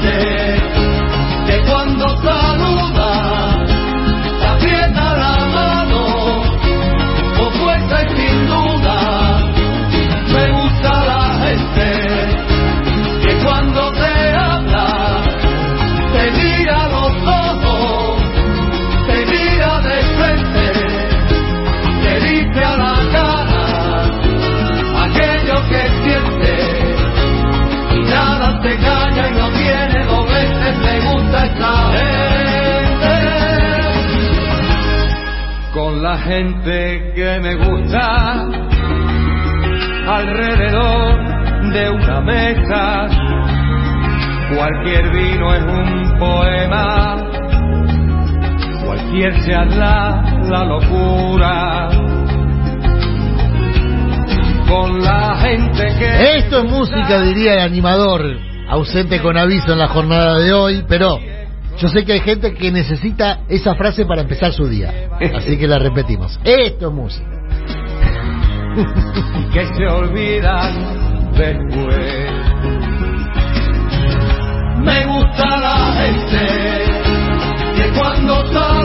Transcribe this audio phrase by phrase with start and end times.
[0.00, 0.27] gente
[36.24, 38.46] gente que me gusta,
[40.06, 43.08] alrededor de una mesa,
[44.54, 47.16] cualquier vino es un poema,
[48.84, 51.88] cualquier charla la locura.
[54.68, 58.22] Con la gente que Esto es música, diría el animador,
[58.68, 61.18] ausente con aviso en la jornada de hoy, pero
[61.78, 65.08] yo sé que hay gente que necesita esa frase para empezar su día.
[65.34, 66.38] Así que la repetimos.
[66.44, 67.26] Esto es música.
[69.52, 72.48] que se olvidan después.
[74.78, 76.46] Me gusta la gente
[77.76, 78.77] que cuando saluda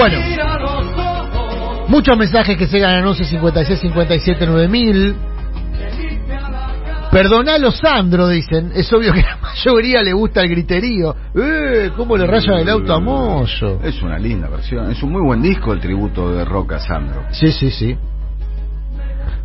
[0.00, 1.86] Bueno.
[1.88, 5.16] Muchos mensajes que se ganan 11 56 57 9000.
[7.10, 8.70] Perdonalo, Sandro, dicen.
[8.74, 11.14] Es obvio que la mayoría le gusta el griterío.
[11.34, 11.90] ¡Eh!
[11.96, 13.80] ¿Cómo le rayan el auto a Moyo?
[13.82, 14.90] Es una linda versión.
[14.90, 17.24] Es un muy buen disco el tributo de Roca Sandro.
[17.32, 17.96] Sí, sí, sí.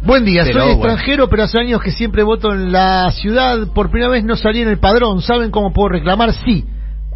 [0.03, 0.91] Buen día, Pero, soy bueno.
[0.93, 3.67] extranjero, pero hace años que siempre voto en la ciudad.
[3.73, 5.21] Por primera vez no salí en el padrón.
[5.23, 6.31] ¿Saben cómo puedo reclamar?
[6.33, 6.63] Sí.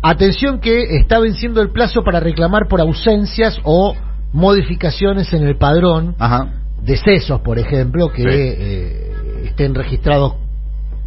[0.01, 3.95] Atención que está venciendo el plazo para reclamar por ausencias o
[4.33, 6.15] modificaciones en el padrón.
[6.19, 6.47] Ajá.
[6.81, 8.27] Decesos, por ejemplo, que Sí.
[8.31, 9.11] eh,
[9.45, 10.35] estén registrados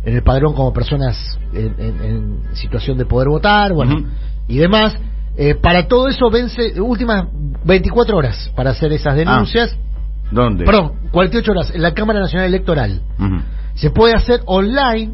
[0.04, 4.04] en el padrón como personas en, en- en situación de poder votar, bueno,
[4.48, 4.94] y demás.
[5.36, 7.24] Eh, para todo eso vence últimas
[7.64, 9.74] 24 horas para hacer esas denuncias.
[10.30, 10.64] ¿Dónde?
[10.64, 13.00] Perdón, 48 horas en la Cámara Nacional Electoral.
[13.74, 15.12] Se puede hacer online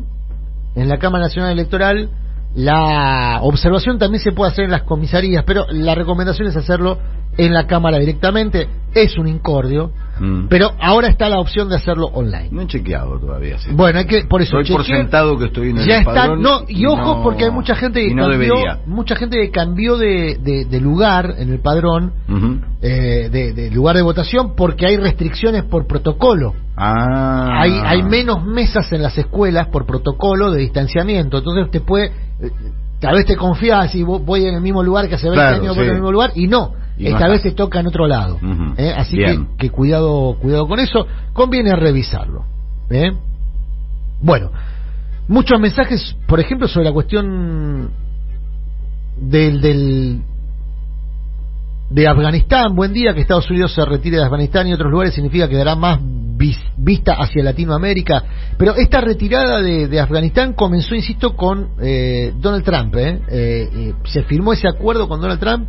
[0.74, 2.10] en la Cámara Nacional Electoral.
[2.58, 6.98] La observación también se puede hacer en las comisarías, pero la recomendación es hacerlo
[7.38, 8.68] en la Cámara directamente.
[8.94, 10.46] Es un incordio, Mm.
[10.48, 12.48] pero ahora está la opción de hacerlo online.
[12.50, 13.58] No he chequeado todavía.
[13.58, 13.68] sí.
[13.72, 16.62] Bueno, hay que por eso Doy por sentado que estoy en el ya está, no,
[16.66, 18.78] y ojo no- porque hay mucha gente que no cambió, debería.
[18.86, 22.12] mucha gente que cambió de, de- de lugar en el padrón,
[22.80, 26.54] eh, de, de lugar de votación porque hay restricciones por protocolo.
[26.76, 27.60] Ah.
[27.60, 31.38] Hay, hay menos mesas en las escuelas por protocolo de distanciamiento.
[31.38, 32.06] Entonces te puede.
[32.40, 32.50] eh,
[33.00, 35.62] Tal vez te confías y vo- voy en el mismo lugar que hace 20 Claro,
[35.62, 35.88] años voy sí.
[35.88, 36.72] en el mismo lugar y no.
[36.98, 38.38] Y esta vez te toca en otro lado.
[38.76, 38.92] ¿eh?
[38.96, 39.16] Así
[39.58, 41.06] que, cuidado, cuidado con eso.
[41.32, 42.44] Conviene revisarlo.
[42.90, 43.12] ¿eh?
[44.20, 44.50] Bueno,
[45.28, 47.90] muchos mensajes, por ejemplo, sobre la cuestión
[49.20, 50.22] del, del
[51.90, 52.74] de Afganistán.
[52.74, 55.74] Buen día, que Estados Unidos se retire de Afganistán y otros lugares significa que dará
[55.74, 58.24] más vis- vista hacia Latinoamérica.
[58.58, 62.94] Pero esta retirada de, de Afganistán comenzó, insisto, con eh, Donald Trump.
[62.96, 63.20] ¿eh?
[63.28, 65.68] Eh, eh, se firmó ese acuerdo con Donald Trump.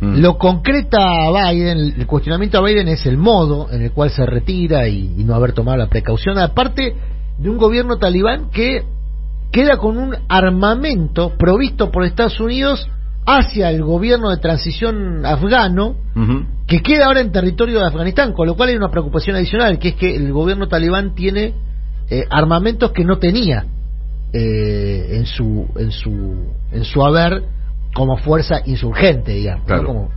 [0.00, 0.20] Mm.
[0.20, 0.98] Lo concreta
[1.30, 5.24] Biden, el cuestionamiento a Biden es el modo en el cual se retira y, y
[5.24, 6.94] no haber tomado la precaución, aparte
[7.38, 8.84] de un gobierno talibán que
[9.50, 12.88] queda con un armamento provisto por Estados Unidos
[13.26, 15.96] hacia el gobierno de transición afgano,
[16.66, 19.88] que queda ahora en territorio de Afganistán, con lo cual hay una preocupación adicional, que
[19.88, 21.52] es que el gobierno talibán tiene
[22.08, 23.66] eh, armamentos que no tenía
[24.32, 27.42] eh, en su en su en su haber
[27.94, 29.62] como fuerza insurgente, digamos.
[29.62, 29.66] ¿no?
[29.66, 29.86] Claro.
[29.86, 30.08] Como-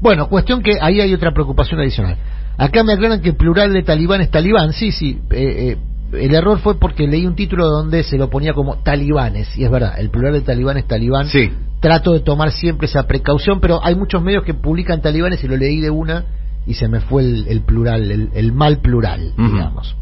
[0.00, 2.16] Bueno, cuestión que ahí hay otra preocupación adicional.
[2.58, 5.20] Acá me aclaran que el plural de talibán es talibán, sí, sí.
[5.30, 5.76] eh, eh,
[6.12, 9.70] el error fue porque leí un título donde se lo ponía como talibanes, y es
[9.70, 11.50] verdad, el plural de talibán es talibán Sí.
[11.80, 15.56] trato de tomar siempre esa precaución, pero hay muchos medios que publican talibanes y lo
[15.56, 16.24] leí de una
[16.66, 19.96] y se me fue el, el plural, el, el mal plural, digamos.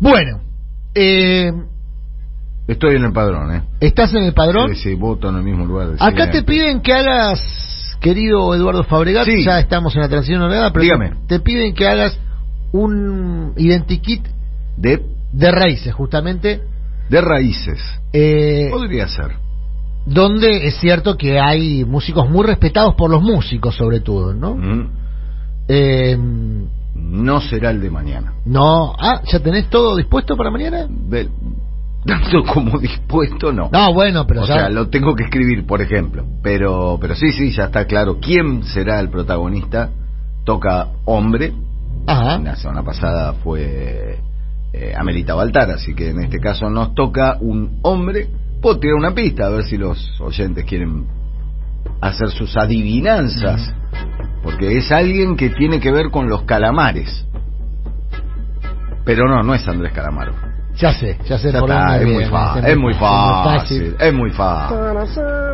[0.00, 0.40] Bueno,
[0.94, 1.52] eh,
[2.68, 3.62] Estoy en el padrón, ¿eh?
[3.80, 4.74] ¿estás en el padrón?
[4.74, 5.88] Sí, sí, voto en el mismo lugar.
[5.88, 7.40] de Acá te piden que hagas,
[8.00, 9.44] querido Eduardo Fabregat, Sí.
[9.44, 11.12] ya estamos en la transición ordenada, pero Dígame.
[11.26, 12.18] te piden que hagas
[12.72, 14.26] un identikit
[14.76, 16.62] De, de raíces, justamente,
[17.10, 17.78] de raíces.
[18.12, 19.32] eh, Podría ser.
[20.06, 24.54] donde es cierto que hay músicos muy respetados por los músicos, sobre todo, ¿no?
[24.54, 24.88] Mm.
[25.68, 26.16] Eh,
[26.94, 28.32] No será el de mañana.
[28.44, 30.86] no, ah, ¿ya tenés todo dispuesto para mañana?
[30.88, 31.28] Ve-
[32.06, 33.68] tanto como dispuesto, no.
[33.72, 36.24] No, bueno, pero o ya- sea, lo tengo que escribir, por ejemplo.
[36.42, 39.90] Pero, pero sí, sí, ya está claro quién será el protagonista.
[40.44, 41.52] Toca hombre.
[42.06, 42.38] Ajá.
[42.38, 44.18] La semana pasada fue
[44.72, 48.28] eh, Amelita Baltar, así que en este caso nos toca un hombre.
[48.60, 51.06] Puedo tirar una pista a ver si los oyentes quieren
[52.00, 53.72] hacer sus adivinanzas,
[54.42, 57.24] porque es alguien que tiene que ver con los calamares.
[59.04, 60.32] Pero no, no es Andrés Calamaro.
[60.82, 63.96] Ya sé, ya sé Ya está, es, muy fácil, es es muy fácil.
[64.00, 64.76] es muy fácil.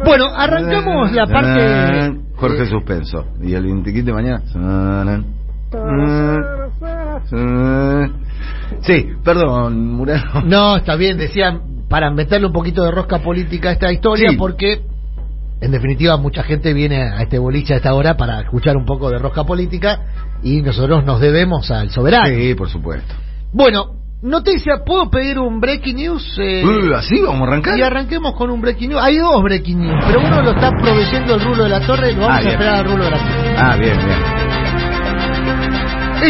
[0.03, 2.19] Bueno, arrancamos la parte...
[2.37, 3.27] Jorge Suspenso.
[3.43, 4.41] Y el 20 de mañana.
[8.81, 10.41] Sí, perdón, Murano.
[10.47, 11.61] No, está bien, decían,
[11.91, 14.37] para meterle un poquito de rosca política a esta historia, Sí.
[14.37, 14.81] porque
[15.61, 19.11] en definitiva mucha gente viene a este boliche a esta hora para escuchar un poco
[19.11, 20.01] de rosca política
[20.43, 22.29] y nosotros nos debemos al soberano.
[22.35, 23.15] Sí, por supuesto.
[23.53, 26.39] Bueno, noticia, ¿puedo pedir un breaking news?
[26.41, 27.79] Eh, Uh, ¿Así vamos a arrancar?
[27.79, 29.03] y arranquemos con un breaking news.
[29.03, 32.15] Hay dos breaking news, pero uno lo está proveyendo el rulo de la torre y
[32.15, 33.55] lo vamos Ah, a esperar al rulo de la torre.
[33.57, 34.19] Ah, bien, bien.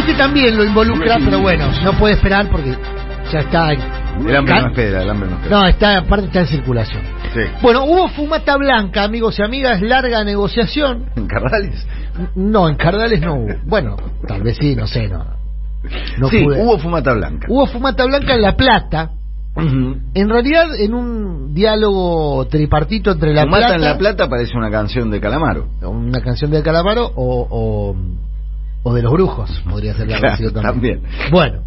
[0.00, 2.76] Este también lo involucra, pero bueno, no puede esperar porque
[3.32, 3.70] ya está...
[3.72, 5.56] El hambre no espera, el hambre no espera.
[5.60, 7.02] No, está, aparte está en circulación.
[7.32, 7.40] Sí.
[7.62, 11.06] Bueno, hubo fumata blanca, amigos y amigas, larga negociación.
[11.14, 11.86] ¿En Carrales?
[12.18, 13.54] N- No, en Cardales no hubo.
[13.64, 13.96] Bueno,
[14.26, 15.24] tal vez sí, no sé, no.
[16.18, 16.62] No sí, pude.
[16.62, 17.46] hubo fumata blanca.
[17.50, 19.10] Hubo fumata blanca en La Plata.
[19.56, 24.70] En realidad, en un diálogo tripartito entre La Fumata Plata, en La Plata parece una
[24.70, 25.66] canción de Calamaro.
[25.82, 27.96] una canción de Calamaro o, o,
[28.84, 31.00] o de los brujos, podría ser la Claro, canción también.
[31.02, 31.30] también.
[31.32, 31.62] Bueno,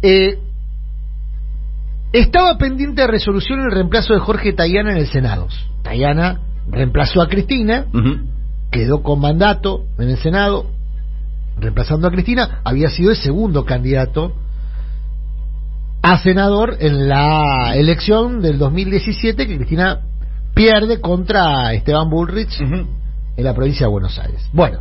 [0.00, 0.38] eh,
[2.12, 5.48] estaba pendiente de resolución el reemplazo de Jorge Tayana en el Senado.
[5.82, 7.86] Tayana reemplazó a Cristina,
[8.70, 10.66] quedó con mandato en el Senado,
[11.58, 14.32] reemplazando a Cristina, había sido el segundo candidato
[16.02, 20.00] a senador en la elección del 2017 que Cristina
[20.54, 22.86] pierde contra Esteban Bullrich en
[23.44, 24.48] la provincia de Buenos Aires.
[24.52, 24.80] Bueno,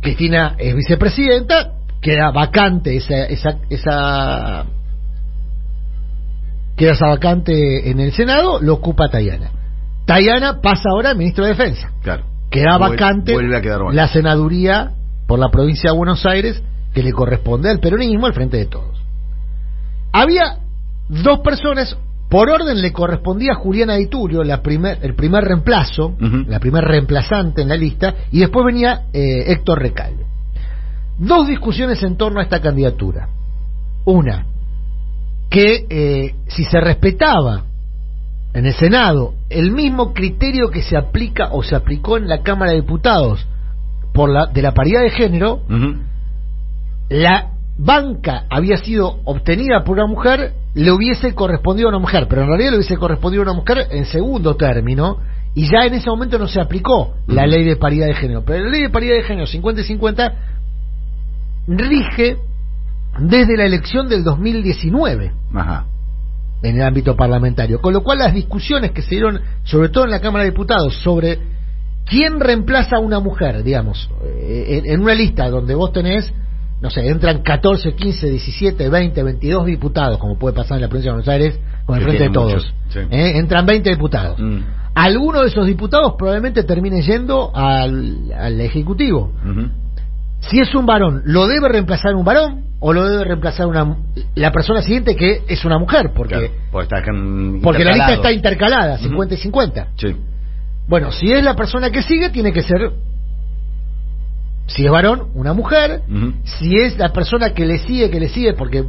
[0.00, 4.66] Cristina es vicepresidenta, queda vacante esa, esa, esa
[6.76, 9.50] queda esa vacante en el Senado, lo ocupa Tayana.
[10.06, 11.92] Tayana pasa ahora al ministro de Defensa.
[12.02, 12.24] Claro.
[12.50, 13.96] Queda Vuel- vacante Vuelve a quedar vacante.
[13.96, 14.90] la senaduría
[15.26, 16.62] por la provincia de Buenos Aires
[16.92, 19.02] que le corresponde al peronismo al frente de todos.
[20.12, 20.58] Había
[21.08, 21.96] dos personas,
[22.28, 26.14] por orden le correspondía a Juliana Di Tulio, la primer, el primer reemplazo,
[26.46, 30.24] la primer reemplazante en la lista, y después venía eh, Héctor Recalde.
[31.18, 33.28] Dos discusiones en torno a esta candidatura.
[34.04, 34.46] Una,
[35.50, 37.64] que eh, si se respetaba
[38.52, 42.72] en el Senado el mismo criterio que se aplica o se aplicó en la Cámara
[42.72, 43.46] de Diputados
[44.14, 45.60] por la de la paridad de género,
[47.10, 52.42] la banca había sido obtenida por una mujer, le hubiese correspondido a una mujer, pero
[52.42, 55.18] en realidad le hubiese correspondido a una mujer en segundo término,
[55.54, 58.44] y ya en ese momento no se aplicó la ley de paridad de género.
[58.44, 60.34] Pero la ley de paridad de género 50 y 50
[61.66, 62.36] rige
[63.18, 65.86] desde la elección del 2019 Ajá.
[66.62, 67.80] en el ámbito parlamentario.
[67.80, 70.96] Con lo cual las discusiones que se dieron, sobre todo en la Cámara de Diputados,
[71.02, 71.53] sobre
[72.06, 76.32] quién reemplaza a una mujer, digamos, eh, en, en una lista donde vos tenés,
[76.80, 81.10] no sé, entran 14, 15, 17, 20, 22 diputados, como puede pasar en la provincia
[81.12, 82.52] de Buenos Aires, con el Que frente de todos.
[82.54, 82.98] muchos, sí.
[83.10, 84.38] Eh, Entran 20 diputados.
[84.38, 84.58] Mm.
[84.94, 89.32] Alguno de esos diputados probablemente termine yendo al, al Ejecutivo.
[90.40, 92.64] Si es un varón, ¿lo debe reemplazar un varón?
[92.80, 93.96] ¿O lo debe reemplazar una,
[94.34, 96.12] la persona siguiente que es una mujer?
[96.14, 99.04] Porque Claro, porque está can- porque la lista está intercalada, Ujú.
[99.04, 99.88] 50 y 50.
[99.96, 100.14] Sí.
[100.86, 102.92] Bueno, si es la persona que sigue, tiene que ser,
[104.66, 106.02] si es varón, una mujer.
[106.44, 108.84] Si es la persona que le sigue, que le sigue, porque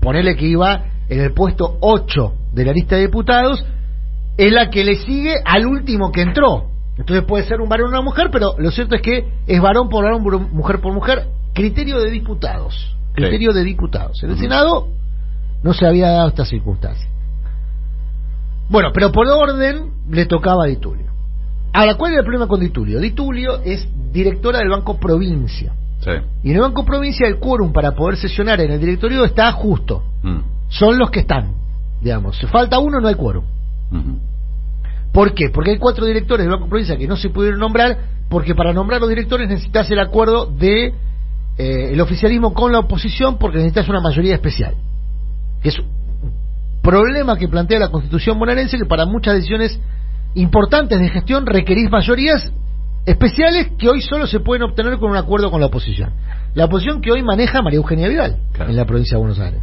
[0.00, 3.64] ponele que iba en el puesto 8 de la lista de diputados,
[4.36, 6.70] es la que le sigue al último que entró.
[6.96, 9.88] Entonces puede ser un varón o una mujer, pero lo cierto es que es varón
[9.88, 12.96] por varón, mujer por mujer, criterio de diputados.
[13.14, 14.22] Criterio de diputados.
[14.22, 14.38] En el.
[14.38, 14.88] Senado
[15.62, 17.09] no se había dado esta circunstancia.
[18.70, 21.10] Bueno, pero por orden le tocaba a Di Tulio.
[21.72, 23.00] Ahora, ¿cuál es el problema con Di Tulio?
[23.00, 25.72] Di Tulio es directora del Banco Provincia.
[25.98, 26.10] Sí.
[26.44, 30.04] Y en el Banco Provincia el quórum para poder sesionar en el directorio está justo.
[30.22, 30.38] Mm.
[30.68, 31.52] Son los que están.
[32.00, 33.44] Digamos, si falta uno no hay quórum.
[35.12, 35.50] ¿Por qué?
[35.50, 37.98] Porque hay cuatro directores del Banco Provincia que no se pudieron nombrar,
[38.28, 40.94] porque para nombrar los directores necesitas el acuerdo de
[41.58, 44.76] eh, el oficialismo con la oposición, porque necesitas una mayoría especial.
[45.60, 45.76] Que es
[46.82, 49.78] un problema que plantea la Constitución bonaerense, que para muchas decisiones
[50.34, 52.52] importantes de gestión requerís mayorías
[53.04, 56.12] especiales que hoy solo se pueden obtener con un acuerdo con la oposición.
[56.54, 58.70] La oposición que hoy maneja María Eugenia Vidal Claro.
[58.70, 59.60] en la provincia de Buenos Aires.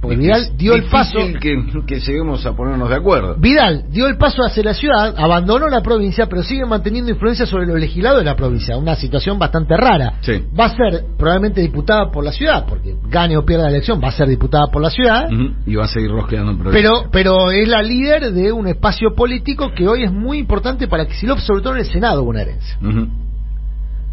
[0.00, 1.18] Porque Vidal dio el paso.
[1.40, 3.36] Que, que lleguemos a ponernos de acuerdo.
[3.38, 7.66] Vidal dio el paso hacia la ciudad, abandonó la provincia, pero sigue manteniendo influencia sobre
[7.66, 8.76] los legislados de la provincia.
[8.76, 10.14] Una situación bastante rara.
[10.20, 10.44] Sí.
[10.58, 14.08] Va a ser probablemente diputada por la ciudad, porque gane o pierda la elección, va
[14.08, 15.28] a ser diputada por la ciudad.
[15.66, 16.90] Y va a seguir rosqueando en provincia.
[16.90, 21.06] Pero, pero es la líder de un espacio político que hoy es muy importante para
[21.06, 22.76] Kicillof, sobre todo en el Senado bonaerense.
[22.82, 23.08] Ujú.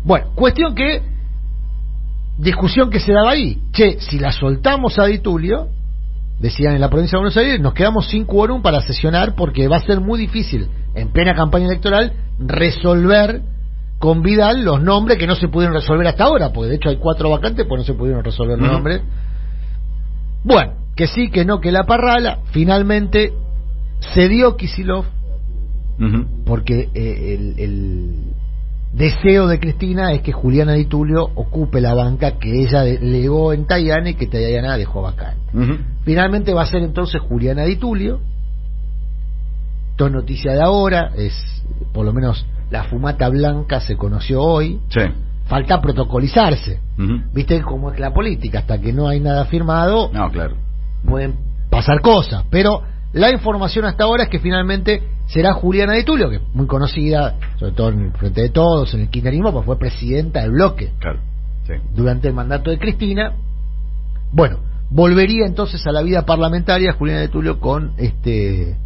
[0.05, 1.01] Bueno, cuestión que,
[2.37, 3.61] discusión que se daba ahí.
[3.71, 5.67] Che, si la soltamos a Di Tulio,
[6.39, 9.77] decían en la provincia de Buenos Aires, nos quedamos sin quórum para sesionar porque va
[9.77, 13.41] a ser muy difícil, en plena campaña electoral, resolver
[13.99, 16.97] con Vidal los nombres que no se pudieron resolver hasta ahora, porque de hecho hay
[16.97, 19.01] cuatro vacantes, pues no se pudieron resolver los nombres.
[20.43, 23.31] Bueno, que sí, que no, que la parrala, finalmente
[24.13, 25.05] cedió Kisilov
[25.99, 26.25] Ujú.
[26.45, 28.32] porque eh, el, el
[28.93, 33.65] deseo de Cristina es que Juliana Di Tulio ocupe la banca que ella delegó en
[33.65, 35.41] Tayana y que Tayana dejó vacante.
[36.03, 38.19] Finalmente va a ser entonces Juliana Di Tulio.
[39.91, 44.79] Esto es noticia de ahora, es por lo menos la fumata blanca se conoció hoy.
[44.89, 45.01] Sí.
[45.45, 46.79] Falta protocolizarse.
[46.97, 47.21] Ujú.
[47.33, 50.55] Viste cómo es la política, hasta que no hay nada firmado, No, claro.
[51.05, 51.35] pueden
[51.69, 52.81] pasar cosas, pero
[53.13, 57.35] la información hasta ahora es que finalmente será Juliana de Tulio, que es muy conocida,
[57.57, 60.91] sobre todo en el Frente de Todos, en el kirchnerismo, pues fue presidenta del bloque
[60.99, 61.19] Claro.
[61.65, 61.73] Sí.
[61.95, 63.33] durante el mandato de Cristina.
[64.31, 64.57] Bueno,
[64.89, 68.77] volvería entonces a la vida parlamentaria Juliana de Tulio con este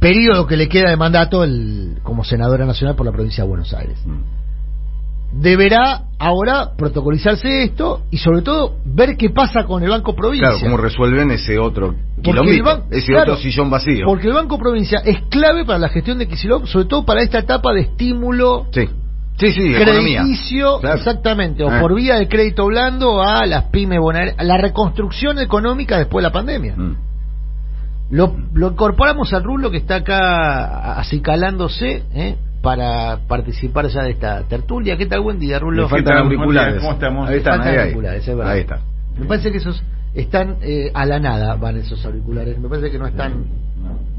[0.00, 3.72] periodo que le queda de mandato el, como senadora nacional por la provincia de Buenos
[3.72, 4.43] Aires Mm.
[5.40, 10.48] Deberá ahora protocolizarse esto y sobre todo ver qué pasa con el Banco Provincia.
[10.48, 11.94] Claro, cómo resuelven ese otro
[12.90, 14.06] ese claro, sillón vacío.
[14.06, 17.38] Porque el Banco Provincia es clave para la gestión de Kicillof, sobre todo para esta
[17.38, 18.88] etapa de estímulo Sí.
[19.36, 20.96] Sí, sí, crediticio, Claro.
[20.96, 21.80] exactamente, o Ah.
[21.80, 26.32] por vía de crédito blando a las pymes bonaerenses, la reconstrucción económica después de la
[26.32, 26.76] pandemia.
[26.76, 26.96] Mm.
[28.10, 32.36] Lo, lo incorporamos al rulo que está acá acicalándose ¿eh?
[32.64, 34.96] Para participar ya de esta tertulia.
[34.96, 35.20] ¿Qué tal?
[35.20, 35.86] Buen día, Rulo.
[35.86, 36.80] Faltan auriculares.
[36.80, 37.28] ¿Cómo estamos?
[37.28, 37.78] Ahí están, ahí, ahí.
[37.78, 38.52] auriculares, es verdad.
[38.52, 38.80] Ahí está.
[39.18, 42.58] Me parece que esos están eh, a la nada, van esos auriculares.
[42.58, 43.44] Me parece que no están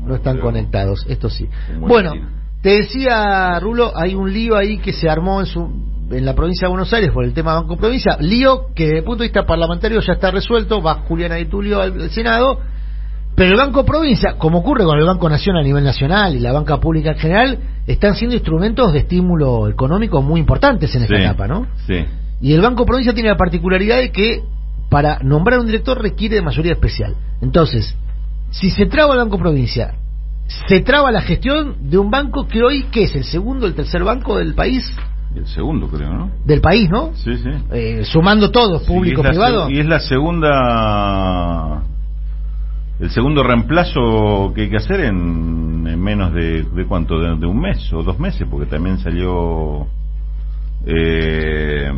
[0.05, 1.05] no están conectados.
[1.09, 1.49] Esto sí.
[1.79, 2.13] Bueno,
[2.61, 6.67] te decía Rulo, hay un lío ahí que se armó en su en la provincia
[6.67, 9.43] de Buenos Aires por el tema Banco Provincia, lío que desde el punto de vista
[9.47, 12.59] parlamentario ya está resuelto, va Juliana Di Tulio al Senado,
[13.35, 16.53] pero el Banco Provincia, como ocurre con el Banco Nación a nivel nacional y la
[16.53, 21.21] banca pública en general, están siendo instrumentos de estímulo económico muy importantes en esta Sí,
[21.21, 21.67] etapa, ¿no?
[21.85, 22.05] Sí.
[22.41, 24.41] Y el Banco Provincia tiene la particularidad de que
[24.89, 27.15] para nombrar un director requiere de mayoría especial.
[27.41, 27.95] Entonces,
[28.51, 29.95] si se traba el Banco Provincia,
[30.67, 33.15] se traba la gestión de un banco que hoy, ¿qué es?
[33.15, 34.89] ¿El segundo, el tercer banco del país?
[35.35, 36.31] El segundo, creo, ¿no?
[36.45, 37.11] Del país, ¿no?
[37.15, 37.49] Sí, sí.
[37.73, 39.69] Eh, sumando todos, público, la privado.
[39.69, 41.83] Y es la segunda.
[42.99, 47.45] El segundo reemplazo que hay que hacer en, en menos de, de cuánto, de, de
[47.45, 49.85] un mes o dos meses, porque también salió
[50.85, 51.91] eh,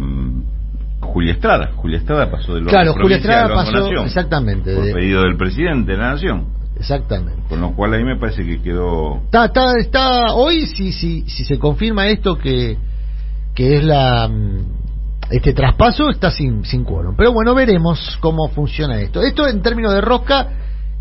[1.01, 1.72] Julia Estrada.
[1.75, 5.92] Julia Estrada pasó de los Claro, Julia Estrada pasó, exactamente, por de- pedido del presidente
[5.92, 6.46] de la Nación.
[6.77, 7.42] Exactamente.
[7.50, 9.18] Con lo cual ahí me parece que quedó.
[9.25, 12.77] Está, está, está hoy si, si, si se confirma esto que,
[13.56, 14.60] que es la mm,
[15.32, 17.16] este traspaso está sin, sin quórum.
[17.18, 19.22] Pero bueno, veremos cómo funciona esto.
[19.22, 20.48] Esto en términos de rosca,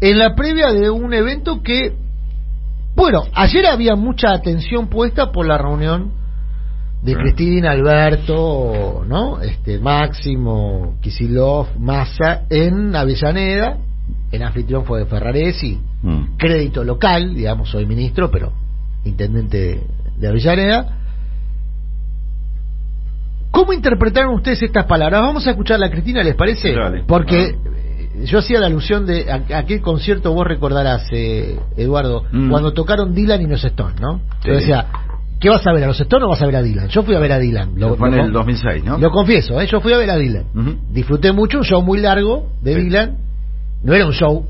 [0.01, 1.95] en la previa de un evento que,
[2.95, 6.13] bueno, ayer había mucha atención puesta por la reunión
[7.03, 7.19] de Sí.
[7.19, 9.41] Cristina, Alberto, ¿no?
[9.41, 13.79] Este Máximo, Kisilov, Massa en Avellaneda.
[14.33, 16.37] El anfitrión fue de Ferraresi, Mm.
[16.37, 18.53] crédito local, digamos, soy ministro, pero
[19.05, 19.81] intendente
[20.19, 20.97] de Avellaneda.
[23.51, 25.23] ¿Cómo interpretaron ustedes estas palabras?
[25.23, 26.73] Vamos a escuchar a Cristina, ¿les parece?
[26.75, 27.05] Dale.
[27.07, 27.71] Porque Ah.
[28.25, 32.51] Yo hacía la alusión de a- aquel concierto, vos recordarás, eh, Eduardo, Mm.
[32.51, 34.21] cuando tocaron Dylan y los Stones, ¿no?
[34.43, 34.49] Sí.
[34.49, 34.87] Yo decía,
[35.41, 36.89] ¿qué vas a ver, a los Stones o vas a ver a Dylan?
[36.89, 37.73] Yo fui a ver a Dylan.
[37.77, 38.99] Lo, fue en lo- el 2006, ¿no?
[38.99, 39.67] lo confieso, ¿eh?
[39.67, 40.45] yo fui a ver a Dylan.
[40.91, 42.81] Disfruté mucho, un show muy largo de Sí.
[42.83, 43.17] Dylan.
[43.83, 44.47] No era un show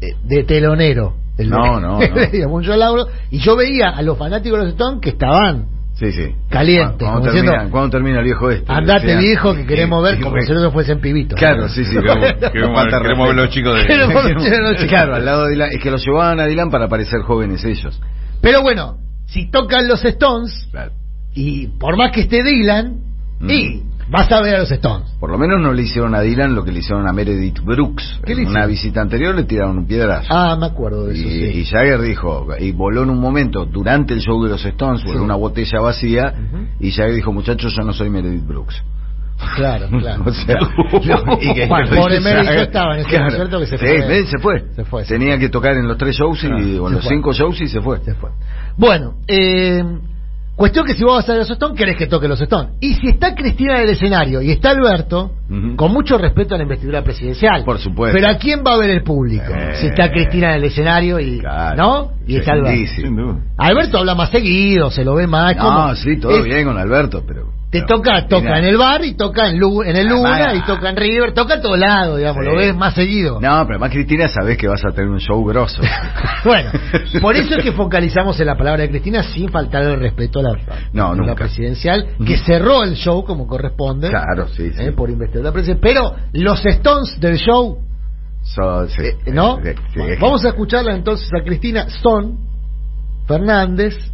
[0.00, 1.14] de, de telonero.
[1.36, 2.26] El No, no, no.
[2.32, 3.06] Digamos, un show largo.
[3.30, 5.66] Y yo veía a los fanáticos de los Stones que estaban.
[6.00, 6.34] Sí, sí.
[6.48, 8.72] Caliente, ¿Cuándo, como termina, diciendo, cuándo termina el viejo este?
[8.72, 11.38] Andate viejo que queremos ver Sí, como si nosotros fuesen pibitos.
[11.38, 11.94] Claro, sí, sí.
[11.94, 14.88] Queremos- queremos- queremos ver los chicos de- Queremos ver los chicos.
[14.88, 15.68] Claro, al lado de Dylan.
[15.72, 18.00] Es que los llevaban a Dylan para parecer jóvenes ellos.
[18.40, 20.92] Pero bueno, si tocan los Stones, Claro.
[21.34, 22.94] y por más que esté Dylan,
[23.40, 23.50] Mm.
[23.50, 25.10] y vas a ver a los Stones.
[25.18, 28.20] Por lo menos no le hicieron a Dylan lo que le hicieron a Meredith Brooks.
[28.24, 30.26] ¿Qué le en una visita anterior le tiraron un piedrazo.
[30.30, 31.58] Ah, me acuerdo de eso, y, sí.
[31.60, 35.18] y Jagger dijo, y voló en un momento durante el show de los Stones, voló
[35.18, 35.24] Sí.
[35.24, 36.34] una botella vacía,
[36.80, 38.82] y Jagger dijo, muchachos, yo no soy Meredith Brooks.
[39.56, 40.24] Claro, claro.
[40.26, 43.24] o sea, no, y que- Bueno, pobre Mary, yo estaba en ese Claro.
[43.24, 44.24] concierto que se Sí, fue.
[44.26, 44.64] Se fue.
[44.76, 46.52] Se fue, se Tenía que tocar en los tres shows y, Ah,
[46.82, 47.14] o en los fue.
[47.14, 48.00] cinco shows y se fue.
[48.04, 48.28] Se fue.
[48.76, 49.82] Bueno, eh,
[50.60, 52.72] cuestión que si vos vas a ver los Stones, querés que toque los Stones.
[52.80, 55.32] Y si está Cristina en el escenario y está Alberto,
[55.76, 57.64] con mucho respeto a la investidura presidencial.
[57.64, 58.14] Por supuesto.
[58.16, 59.52] Pero ¿a quién va a ver el público?
[59.52, 61.40] Eh, si está Cristina en el escenario y.
[61.40, 61.76] Claro.
[61.76, 62.12] ¿No?
[62.26, 62.70] Y está Alberto.
[63.56, 65.56] Alberto habla más seguido, se lo ve más.
[65.56, 67.58] No, como- sí, todo es- bien con Alberto, pero...
[67.70, 70.66] Te toca, toca en el bar y toca en, Lu- en el Luna Además- y
[70.66, 72.50] toca en River, toca en todos lados, digamos, Sí.
[72.50, 73.34] lo ves más seguido.
[73.34, 75.80] No, pero además Cristina sabés que vas a tener un show grosso.
[76.44, 76.70] Bueno,
[77.20, 80.42] por eso es que focalizamos en la palabra de Cristina sin faltar el respeto a
[80.42, 80.58] la,
[80.92, 84.08] No, la presidencial, que cerró el show como corresponde.
[84.08, 84.82] Claro, sí, sí.
[84.82, 85.80] eh, por investidura presidencial.
[85.80, 87.78] Pero los Stones del show,
[88.42, 89.58] So, sí, eh, ¿no?
[89.62, 92.38] sí, Bueno, vamos a escucharla entonces a Cristina Son
[93.28, 94.10] Fernández eh,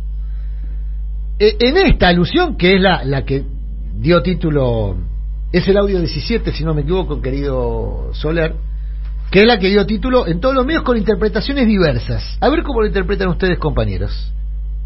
[1.38, 3.44] en esta alusión que es la, la que
[3.98, 4.96] dio título,
[5.52, 8.54] es el audio 17, si no me equivoco, querido Soler,
[9.30, 12.38] que es la que dio título en todos los medios con interpretaciones diversas.
[12.40, 14.32] A ver cómo lo interpretan ustedes, compañeros.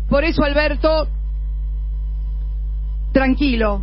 [0.09, 1.09] Por eso, Alberto,
[3.13, 3.83] tranquilo.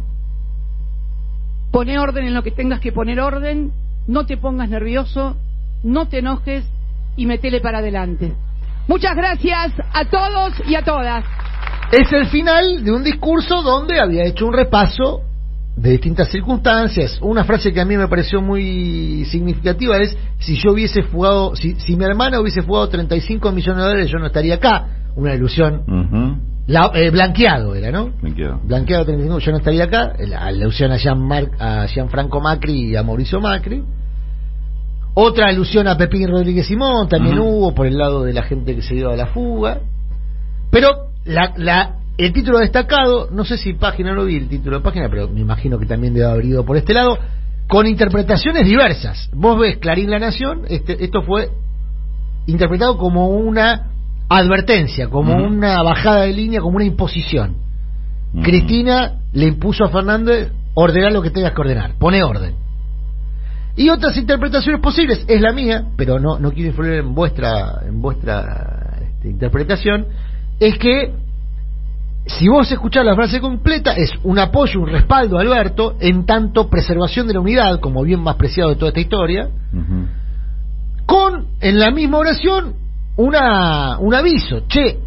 [1.71, 3.71] Pone orden en lo que tengas que poner orden,
[4.07, 5.37] no te pongas nervioso,
[5.83, 6.65] no te enojes
[7.15, 8.33] y metele para adelante.
[8.87, 11.25] Muchas gracias a todos y a todas.
[11.91, 15.21] Es el final de un discurso donde había hecho un repaso
[15.75, 17.17] de distintas circunstancias.
[17.21, 21.75] Una frase que a mí me pareció muy significativa es, si yo hubiese fugado, si,
[21.75, 24.87] si mi hermana hubiese fugado 35 millones de dólares, yo no estaría acá.
[25.15, 25.83] Una ilusión,
[26.67, 28.11] la- eh, blanqueado era, ¿no?
[28.21, 28.59] Me quedo.
[28.63, 30.13] Blanqueado 35, yo no estaría acá.
[30.19, 31.21] La alusión a, Jean
[31.59, 33.83] a Gianfranco Macri y a Mauricio Macri.
[35.13, 38.81] Otra alusión a Pepín Rodríguez Simón también hubo por el lado de la gente que
[38.83, 39.79] se dio a la fuga.
[40.69, 44.83] Pero la, la, el título destacado, no sé si página lo vi el título de
[44.83, 47.17] página, pero me imagino que también debe haber ido por este lado,
[47.67, 49.29] con interpretaciones diversas.
[49.33, 51.49] Vos ves Clarín La Nación, este, esto fue
[52.47, 53.91] interpretado como una
[54.29, 57.57] advertencia, como una bajada de línea, como una imposición.
[58.43, 62.55] Cristina le impuso a Fernández ordenar lo que tengas que ordenar, pone orden.
[63.75, 68.01] Y otras interpretaciones posibles, es la mía, pero no, no quiero influir en vuestra, en
[68.01, 70.07] vuestra este, interpretación,
[70.59, 71.13] es que
[72.25, 76.69] si vos escuchás la frase completa, es un apoyo, un respaldo a Alberto, en tanto
[76.69, 79.49] preservación de la unidad, como bien más preciado de toda esta historia,
[81.05, 82.73] con en la misma oración
[83.15, 84.67] una, un aviso.
[84.67, 84.99] Che,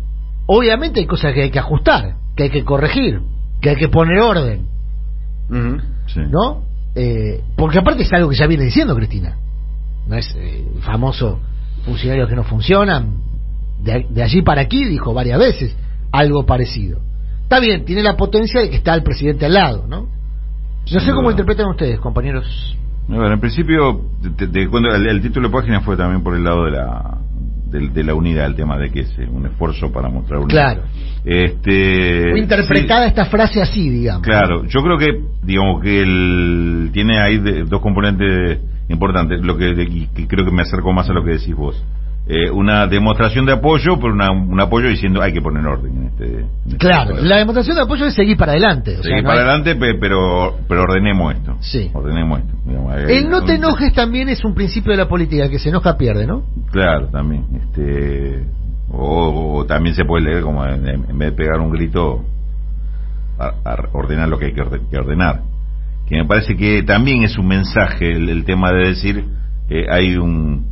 [0.46, 3.20] obviamente hay cosas que hay que ajustar, que hay que corregir,
[3.61, 4.66] que hay que poner orden.
[6.07, 6.20] Sí.
[6.29, 6.62] ¿no?
[6.94, 9.37] Eh, porque aparte es algo que ya viene diciendo Cristina.
[10.07, 11.38] No es eh, famoso
[11.85, 13.20] funcionarios que no funcionan.
[13.79, 15.77] De, de allí para aquí dijo varias veces
[16.12, 17.01] algo parecido.
[17.42, 20.09] Está bien, tiene la potencia de que está el presidente al lado, ¿no?
[20.92, 21.33] No sé cómo duda.
[21.33, 22.77] interpretan ustedes, compañeros.
[23.09, 24.03] Bueno, en principio,
[24.37, 27.18] te, te cuento, el, el título de página fue también por el lado de la
[27.66, 30.75] de, de la unidad, el tema de que es eh, un esfuerzo para mostrar unidad.
[30.75, 30.83] Claro.
[31.25, 34.23] Este, Fue interpretada sí, esta frase así, digamos.
[34.23, 39.70] claro, yo creo que, digamos que el, tiene ahí de- dos componentes importantes, lo que,
[39.88, 41.81] y que creo que me acerco más a lo que decís vos.
[42.33, 46.07] Eh, una demostración de apoyo, pero una- un apoyo diciendo hay que poner orden en
[46.07, 46.25] este.
[46.27, 47.25] en este Claro, caso.
[47.27, 48.93] la demostración de apoyo es seguir para adelante.
[48.93, 51.57] o sea, Seguir no para hay- adelante, pe- pero, pero ordenemos esto.
[51.61, 51.90] Sí.
[51.93, 52.55] Ordenemos esto.
[52.66, 55.59] digamos, hay- El no te enojes también es un principio de la política, el que
[55.59, 56.45] se enoja pierde, ¿no?
[56.71, 57.47] Claro, también.
[57.53, 58.45] Este,
[58.93, 62.25] o, o también se puede leer como en, en vez de pegar un grito,
[63.38, 65.40] a- a ordenar lo que hay que orde- que ordenar.
[66.07, 69.25] Que me parece que también es un mensaje el, el tema de decir
[69.69, 70.66] eh, hay un,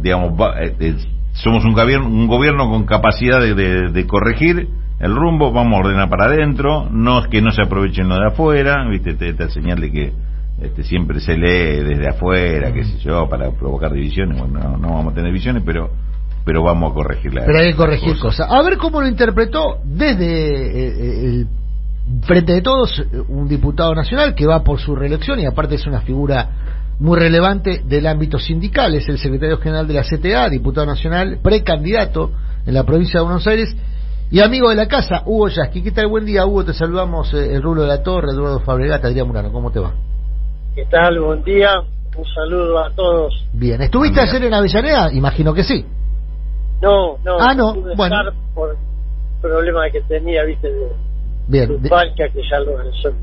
[0.00, 0.94] digamos, va- eh, eh,
[1.32, 4.68] somos un gobierno, un gobierno con capacidad de, de- de corregir
[5.00, 8.26] el rumbo, vamos a ordenar para adentro, no es que no se aprovechen lo de
[8.28, 10.12] afuera, viste, esta, señal de que
[10.60, 14.88] este, siempre se lee desde afuera, qué sé yo, para provocar divisiones, bueno, no, no
[14.94, 15.90] vamos a tener divisiones, pero
[16.44, 18.48] pero vamos a corregir la Pero hay que corregir cosas.
[18.50, 21.46] A ver cómo lo interpretó desde eh, el
[22.22, 25.86] frente de todos eh, un diputado nacional que va por su reelección y aparte es
[25.86, 26.48] una figura
[26.98, 32.30] muy relevante del ámbito sindical, es el secretario general de la CTA, diputado nacional, precandidato
[32.66, 33.74] en la provincia de Buenos Aires
[34.30, 35.82] y amigo de la casa, Hugo Yasky.
[35.82, 36.06] ¿Qué tal?
[36.06, 36.64] Buen día, Hugo.
[36.64, 39.52] Te saludamos, eh, el Rulo de la Torre, Eduardo Fabregata, Adrián Murano.
[39.52, 39.92] ¿Cómo te va?
[40.74, 41.18] ¿Qué tal?
[41.20, 41.70] Buen día.
[42.16, 43.32] Un saludo a todos.
[43.52, 43.80] Bien.
[43.82, 45.12] ¿Estuviste ayer en Avellaneda?
[45.12, 45.84] Imagino que sí.
[46.80, 48.16] No, no, Ah, no, pude bueno.
[48.16, 48.76] estar por
[49.40, 50.88] problema que tenía, viste, de
[51.48, 51.82] Bien.
[51.82, 53.16] de- que ya lo resolví.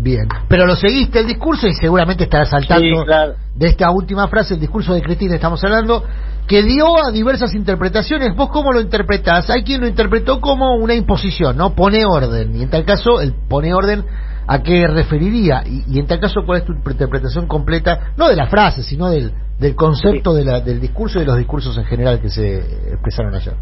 [0.00, 3.34] Bien, pero lo seguiste el discurso y seguramente estarás saltando Sí, claro.
[3.54, 6.04] de esta última frase, el discurso de Cristina, estamos hablando,
[6.46, 8.34] que dio a diversas interpretaciones.
[8.36, 9.50] ¿Vos cómo lo interpretás?
[9.50, 11.74] Hay quien lo interpretó como una imposición, ¿no?
[11.74, 14.04] Pone orden, y en tal caso, el pone orden
[14.46, 18.36] a qué referiría y, y en tal caso cuál es tu interpretación completa, no de
[18.36, 21.84] la frase, sino del, del concepto de la, del discurso y de los discursos en
[21.84, 22.56] general que se
[22.92, 23.54] expresaron ayer.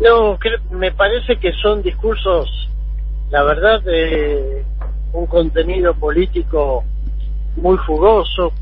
[0.00, 2.68] No, creo- me parece que son discursos,
[3.30, 4.64] la verdad, de
[5.14, 6.84] un contenido político
[7.56, 8.52] muy fugoso.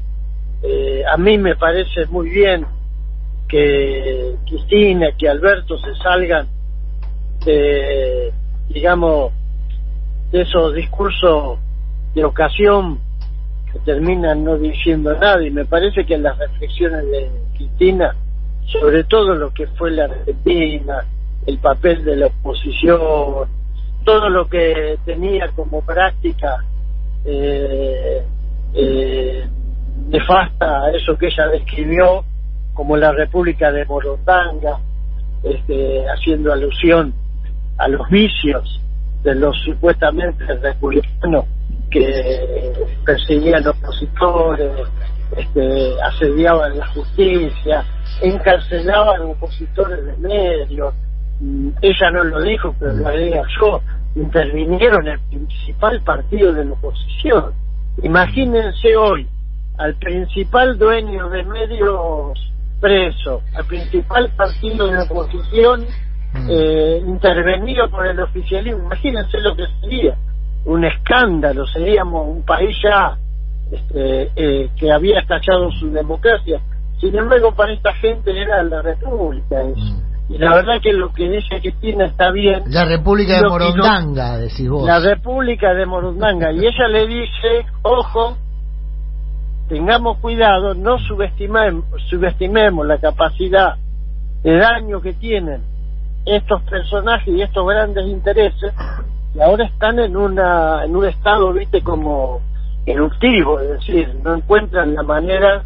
[0.62, 2.64] Eh, a mí me parece muy bien
[3.48, 6.46] que Cristina, que Alberto se salgan
[7.44, 8.32] de,
[8.68, 9.32] digamos,
[10.30, 11.58] de esos discursos
[12.14, 13.00] de ocasión
[13.72, 15.44] que terminan no diciendo nada.
[15.44, 18.14] Y me parece que las reflexiones de Cristina,
[18.66, 21.04] sobre todo lo que fue la Argentina,
[21.46, 23.48] el papel de la oposición,
[24.04, 26.64] todo lo que tenía como práctica
[27.24, 28.22] eh,
[28.74, 29.48] eh,
[30.08, 32.24] nefasta, eso que ella describió
[32.74, 34.78] como la República de Morondanga,
[35.42, 37.14] este, haciendo alusión
[37.78, 38.80] a los vicios
[39.22, 41.44] de los supuestamente republicanos
[41.90, 42.72] que
[43.04, 44.88] perseguían opositores,
[45.36, 47.84] este, asediaban la justicia,
[48.22, 50.94] encarcelaban opositores de medios.
[51.42, 53.80] Mm, Ella no lo dijo, pero lo diría yo.
[54.14, 57.52] Intervinieron el principal partido de la oposición.
[58.02, 59.26] Imagínense hoy
[59.78, 62.38] al principal dueño de medios
[62.80, 65.84] preso, al principal partido de la oposición
[66.34, 66.48] Mm.
[66.50, 68.84] eh, intervenido por el oficialismo.
[68.86, 70.16] Imagínense lo que sería
[70.64, 73.18] un escándalo, seríamos un país ya
[73.70, 76.60] este, eh, que había estallado su democracia.
[77.00, 79.62] Sin embargo, para esta gente era la república.
[79.62, 80.02] eso.
[80.28, 82.62] Y la verdad que lo que dice Cristina está bien.
[82.66, 84.86] La República de Lo que Morondanga, decís vos.
[84.86, 86.52] La República de Morondanga.
[86.52, 88.36] Y ella le dice, ojo,
[89.68, 93.76] tengamos cuidado, no subestimemos, subestimemos la capacidad
[94.42, 95.62] de daño que tienen
[96.24, 98.72] estos personajes y estos grandes intereses
[99.34, 102.40] y ahora están en una en un estado viste como
[102.86, 105.64] eruptivo es decir no encuentran la manera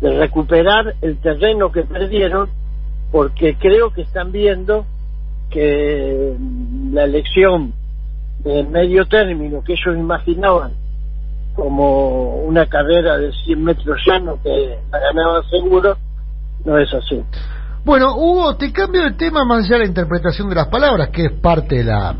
[0.00, 2.48] de recuperar el terreno que perdieron
[3.10, 4.84] porque creo que están viendo
[5.50, 7.72] que mm, la elección
[8.44, 10.72] de medio término que ellos imaginaban
[11.54, 15.96] como una carrera de 100 metros llano que la ganaban seguro
[16.64, 17.22] no es así
[17.84, 21.24] Bueno, Hugo, te cambio de tema más allá de la interpretación de las palabras, que
[21.26, 22.14] es parte de la,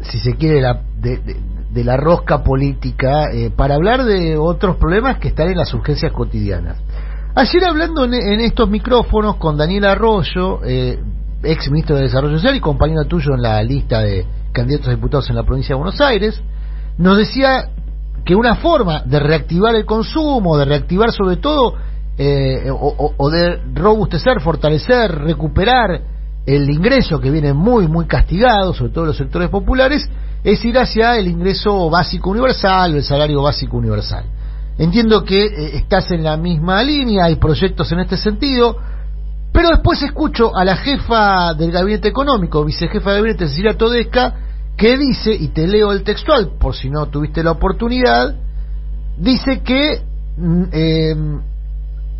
[0.00, 1.36] si se quiere, la, de, de-
[1.70, 6.12] de la rosca política, eh, para hablar de otros problemas que están en las urgencias
[6.12, 6.78] cotidianas.
[7.36, 11.00] Ayer hablando en, estos micrófonos con Daniel Arroyo, eh,
[11.42, 15.28] ex ministro de Desarrollo Social y compañero tuyo en la lista de candidatos a diputados
[15.30, 16.40] en la provincia de Buenos Aires,
[16.96, 17.70] nos decía
[18.24, 21.74] que una forma de reactivar el consumo, de reactivar sobre todo,
[22.16, 26.02] eh, o de robustecer, fortalecer, recuperar
[26.46, 30.08] el ingreso que viene muy, muy castigado, sobre todo en los sectores populares,
[30.44, 34.24] es ir hacia el ingreso básico universal o el salario básico universal.
[34.78, 38.76] Entiendo que eh, estás en la misma línea, hay proyectos en este sentido,
[39.52, 44.34] pero después escucho a la jefa del gabinete económico, vicejefa de gabinete Cecilia Todesca,
[44.76, 48.34] que dice, y te leo el textual por si no tuviste la oportunidad,
[49.16, 50.02] dice que
[50.36, 51.14] mm, eh,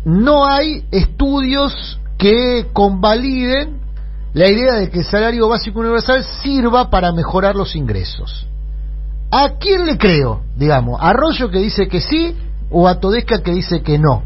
[0.05, 3.81] no hay estudios que convaliden
[4.33, 8.47] la idea de que el salario básico universal sirva para mejorar los ingresos.
[9.31, 10.43] ¿A quién le creo?
[10.55, 12.35] Digamos, ¿a Arroyo que dice que sí
[12.69, 14.23] o a Todesca que dice que no?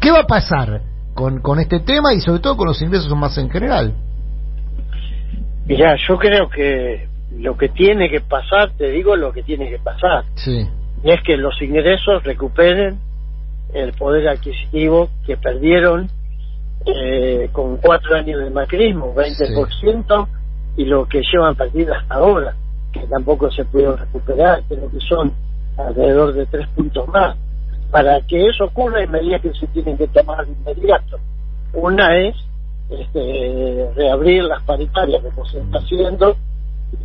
[0.00, 0.82] ¿Qué va a pasar
[1.14, 3.94] con, con este tema y sobre todo con los ingresos más en general?
[5.66, 9.78] Mira, yo creo que lo que tiene que pasar, te digo lo que tiene que
[9.78, 10.66] pasar, Sí.
[11.02, 12.98] y es que los ingresos recuperen
[13.74, 16.08] el poder adquisitivo que perdieron
[16.86, 20.28] eh, con cuatro años de macrismo, 20%,
[20.76, 22.54] y lo que llevan perdido hasta ahora,
[22.92, 25.32] que tampoco se pudieron recuperar, creo que son
[25.76, 27.36] alrededor de tres puntos más.
[27.90, 31.18] Para que eso ocurra hay medidas que se tienen que tomar de inmediato.
[31.72, 32.34] Una es
[32.90, 36.36] este, reabrir las paritarias como se está haciendo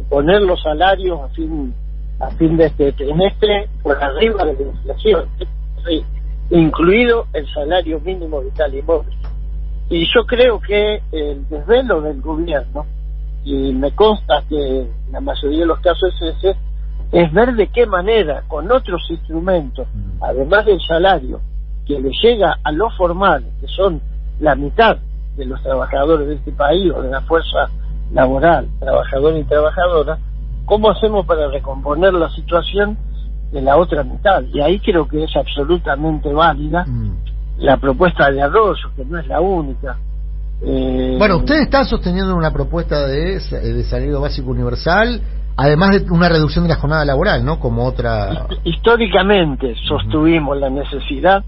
[0.09, 1.73] poner los salarios a fin
[2.19, 5.25] a fin de este trimestre por arriba de la inflación,
[6.51, 9.17] incluido el salario mínimo vital y móvil.
[9.89, 12.85] Y yo creo que el desvelo del gobierno,
[13.43, 16.55] y me consta que la mayoría de los casos es ese,
[17.11, 19.87] es ver de qué manera, con otros instrumentos,
[20.21, 21.41] además del salario,
[21.85, 24.01] que le llega a los formales, que son
[24.39, 24.97] la mitad
[25.35, 27.69] de los trabajadores de este país o de la fuerza
[28.13, 30.17] laboral, trabajadora y trabajadora,
[30.65, 32.97] ¿cómo hacemos para recomponer la situación
[33.51, 34.43] de la otra mitad?
[34.53, 37.11] Y ahí creo que es absolutamente válida Mm.
[37.59, 39.97] la propuesta de Arroyo, que no es la única.
[40.63, 45.21] Eh, Bueno, usted está sosteniendo una propuesta de, de salario básico universal
[45.61, 47.59] además de una reducción de la jornada laboral, ¿no?
[47.59, 48.47] Como otra...
[48.63, 51.43] Históricamente sostuvimos la necesidad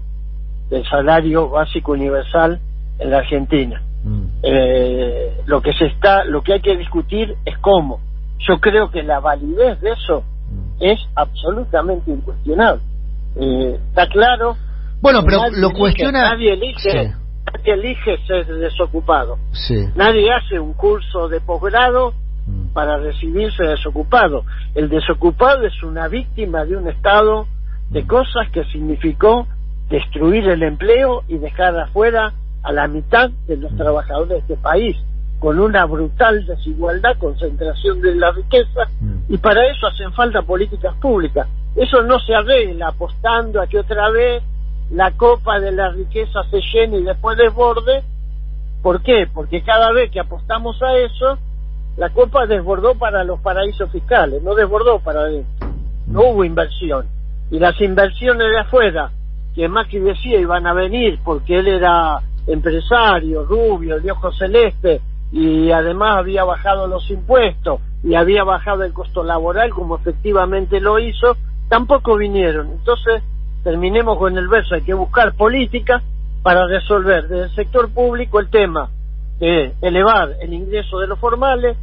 [0.70, 2.60] del salario básico universal
[2.98, 3.82] en la Argentina.
[4.04, 4.24] Mm.
[4.42, 8.00] Eh, lo que se está, lo que hay que discutir es cómo.
[8.46, 10.76] Yo creo que la validez de eso Mm.
[10.80, 12.82] es absolutamente incuestionable.
[13.36, 14.56] Eh, está claro.
[15.00, 16.30] Bueno, pero nadie lo elige- cuestiona...
[16.30, 17.10] Nadie elige, Sí.
[17.52, 19.38] nadie elige ser desocupado.
[19.52, 19.76] Sí.
[19.96, 22.12] Nadie hace un curso de posgrado.
[22.74, 24.44] Para recibirse desocupado.
[24.74, 27.46] El desocupado es una víctima de un estado
[27.90, 29.46] de cosas que significó
[29.88, 32.32] destruir el empleo y dejar afuera
[32.62, 34.96] a la mitad de los trabajadores de este país,
[35.38, 39.32] con una brutal desigualdad, concentración de la riqueza, Mm.
[39.34, 41.46] y para eso hacen falta políticas públicas.
[41.76, 44.42] Eso no se arregla apostando a que otra vez
[44.90, 48.02] la copa de la riqueza se llene y después desborde.
[48.82, 49.26] ¿Por qué?
[49.32, 51.38] Porque cada vez que apostamos a eso,
[51.96, 55.68] la copa desbordó para los paraísos fiscales, no desbordó para adentro.
[56.06, 57.06] No hubo inversión.
[57.50, 59.10] Y las inversiones de afuera,
[59.54, 65.70] que Macri decía iban a venir porque él era empresario, rubio, de ojos celeste, y
[65.70, 71.36] además había bajado los impuestos y había bajado el costo laboral como efectivamente lo hizo,
[71.68, 72.72] tampoco vinieron.
[72.72, 73.22] Entonces,
[73.62, 76.02] terminemos con el verso, hay que buscar políticas
[76.42, 78.90] para resolver desde el sector público el tema
[79.38, 81.76] de elevar el ingreso de los formales,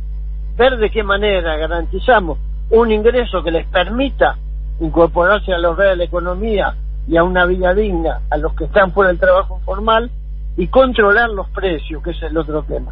[0.58, 2.38] ver de qué manera garantizamos
[2.70, 4.38] un ingreso que les permita
[4.80, 6.76] incorporarse a los redes de la economía
[7.08, 10.10] y a una vida digna a los que están fuera del trabajo formal
[10.58, 12.92] y controlar los precios, que es el otro tema.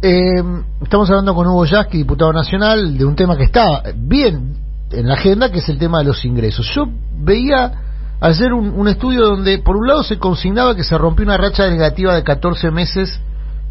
[0.00, 0.42] Eh,
[0.82, 4.56] estamos hablando con Hugo Yasky, diputado nacional, de un tema que está bien
[4.90, 6.66] en la agenda, que es el tema de los ingresos.
[6.74, 6.86] Yo
[7.18, 7.72] veía
[8.22, 11.68] ayer un, un estudio donde, por un lado, se consignaba que se rompió una racha
[11.68, 13.20] negativa de 14 meses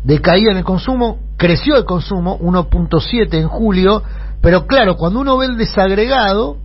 [0.03, 4.03] de caída en el consumo, creció el consumo 1.7 en julio,
[4.41, 6.57] pero claro, cuando uno ve el desagregado,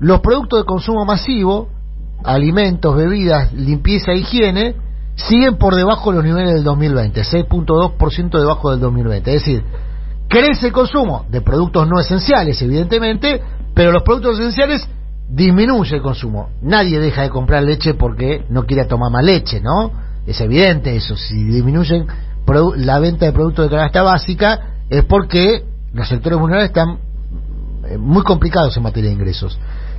[0.00, 1.68] los productos de consumo masivo,
[2.24, 4.74] alimentos, bebidas, limpieza, higiene,
[5.14, 9.34] siguen por debajo de los niveles del 2020, 6.2% debajo del 2020.
[9.34, 9.64] Es decir,
[10.28, 13.40] crece el consumo de productos no esenciales, evidentemente,
[13.74, 14.88] pero los productos esenciales
[15.30, 16.50] disminuye el consumo.
[16.62, 19.92] Nadie deja de comprar leche porque no quiere tomar más leche, ¿no?
[20.26, 21.16] Es evidente eso.
[21.16, 22.06] Si disminuyen
[22.76, 26.98] la venta de productos de canasta básica es porque los sectores vulnerables están
[27.88, 29.56] eh, muy complicados en materia de ingresos.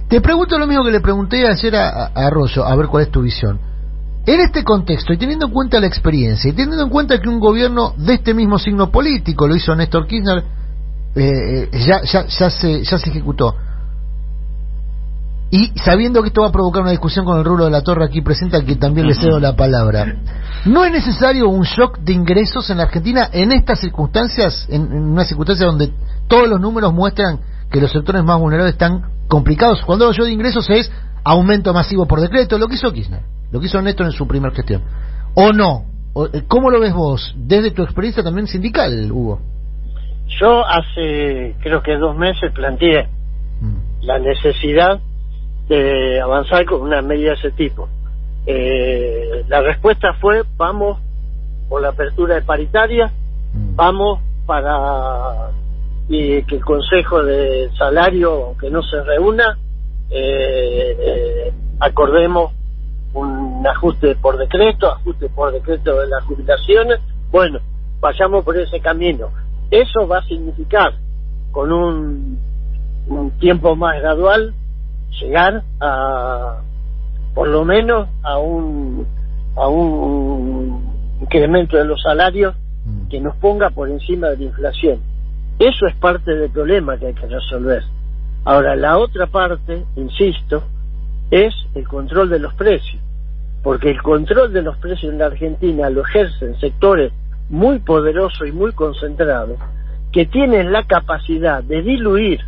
[0.09, 3.11] Te pregunto lo mismo que le pregunté ayer a, a Arroyo, a ver cuál es
[3.11, 3.57] tu visión.
[4.25, 7.39] En este contexto, y teniendo en cuenta la experiencia, y teniendo en cuenta que un
[7.39, 10.43] gobierno de este mismo signo político, lo hizo Néstor Kirchner,
[11.15, 13.55] eh, eh, ya, ya, ya, se, ya se ejecutó,
[15.51, 18.05] y sabiendo que esto va a provocar una discusión con el rubro de la torre
[18.05, 20.15] aquí presente, al que también le cedo la palabra,
[20.65, 25.03] ¿no es necesario un shock de ingresos en la Argentina en estas circunstancias, en, en
[25.11, 25.91] una circunstancia donde
[26.27, 29.81] todos los números muestran que los sectores más vulnerables están complicados?
[29.85, 30.89] Cuando hablo yo de ingresos es
[31.23, 34.55] aumento masivo por decreto, lo que hizo Kirchner, lo que hizo Néstor en su primera
[34.55, 34.81] gestión.
[35.35, 35.83] ¿O no?
[36.13, 37.33] O, eh, ¿Cómo lo ves vos?
[37.37, 39.39] Desde tu experiencia también sindical, Hugo.
[40.39, 43.09] Yo hace creo que dos meses planteé
[43.61, 44.05] Mm.
[44.05, 44.99] la necesidad
[45.77, 47.87] de avanzar con una medida de ese tipo.
[48.45, 50.99] Eh, la respuesta fue vamos
[51.69, 53.11] por la apertura de paritaria,
[53.53, 53.75] Mm.
[53.75, 55.51] vamos para
[56.07, 59.57] y que el Consejo de Salario, aunque no se reúna,
[60.09, 62.51] eh, eh, acordemos
[63.13, 66.99] un ajuste por decreto, ajuste por decreto de las jubilaciones.
[67.31, 67.59] Bueno,
[68.01, 69.29] vayamos por ese camino.
[69.69, 70.93] Eso va a significar,
[71.51, 72.39] con un,
[73.07, 74.53] un tiempo más gradual,
[75.19, 76.61] llegar a,
[77.33, 79.07] por lo menos, a un,
[79.55, 83.09] a un incremento de los salarios Mm.
[83.09, 84.99] que nos ponga por encima de la inflación.
[85.59, 87.83] Eso es parte del problema que hay que resolver.
[88.43, 90.63] Ahora, la otra parte, insisto,
[91.29, 92.99] es el control de los precios,
[93.61, 97.13] porque el control de los precios en la Argentina lo ejercen sectores
[97.49, 99.59] muy poderosos y muy concentrados,
[100.11, 102.41] que tienen la capacidad de diluir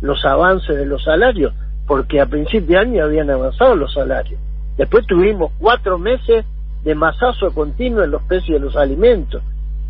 [0.00, 1.52] los avances de los salarios,
[1.86, 4.40] porque a principio de año habían avanzado los salarios.
[4.76, 6.44] Después tuvimos cuatro meses
[6.82, 9.42] de masazo continuo en los precios de los alimentos.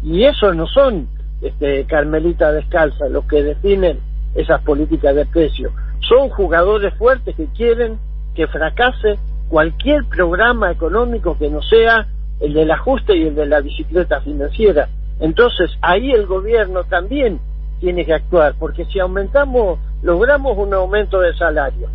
[0.02, 1.08] Y eso no son
[1.40, 4.00] este, Carmelita Descalza los que definen
[4.34, 5.72] esas políticas de precios.
[6.00, 7.98] Son jugadores fuertes que quieren
[8.34, 12.06] que fracase cualquier programa económico que no sea
[12.40, 14.88] el del ajuste y el de la bicicleta financiera.
[15.20, 17.40] Entonces ahí el gobierno también
[17.80, 21.88] tiene que actuar, porque si aumentamos, logramos un aumento de salario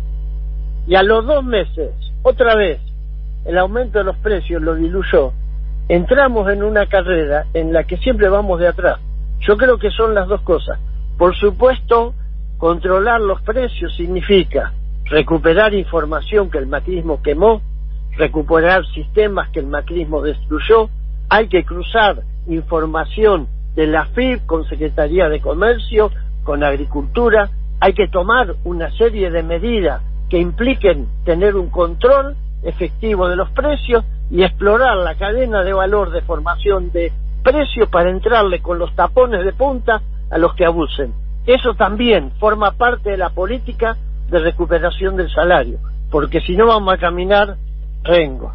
[0.86, 1.90] y a los dos meses,
[2.22, 2.80] otra vez,
[3.44, 5.32] el aumento de los precios lo diluyó,
[5.88, 8.98] entramos en una carrera en la que siempre vamos de atrás.
[9.40, 10.78] Yo creo que son las dos cosas.
[11.16, 12.14] Por supuesto,
[12.58, 14.72] controlar los precios significa
[15.04, 17.62] recuperar información que el macrismo quemó,
[18.16, 20.88] recuperar sistemas que el macrismo destruyó,
[21.28, 26.10] hay que cruzar información de la FIP con Secretaría de Comercio,
[26.44, 33.28] con Agricultura, hay que tomar una serie de medidas que impliquen tener un control efectivo
[33.28, 38.60] de los precios y explorar la cadena de valor de formación de precios para entrarle
[38.60, 41.12] con los tapones de punta a los que abusen.
[41.46, 43.96] Eso también forma parte de la política
[44.30, 45.78] de recuperación del salario,
[46.10, 47.56] porque si no vamos a caminar
[48.04, 48.52] rengo.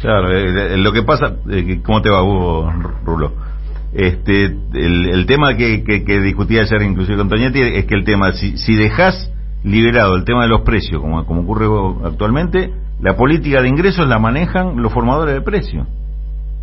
[0.00, 2.70] Claro, eh, eh, lo que pasa, eh, ¿cómo te va Hugo
[3.04, 3.32] Rulo?
[3.94, 8.04] Este, el, el tema que, que, que, discutía ayer inclusive con Toñetti es que el
[8.04, 9.30] tema, si, si dejas
[9.62, 11.66] liberado el tema de los precios, como, como ocurre
[12.04, 15.86] actualmente, la política de ingresos la manejan los formadores de precios.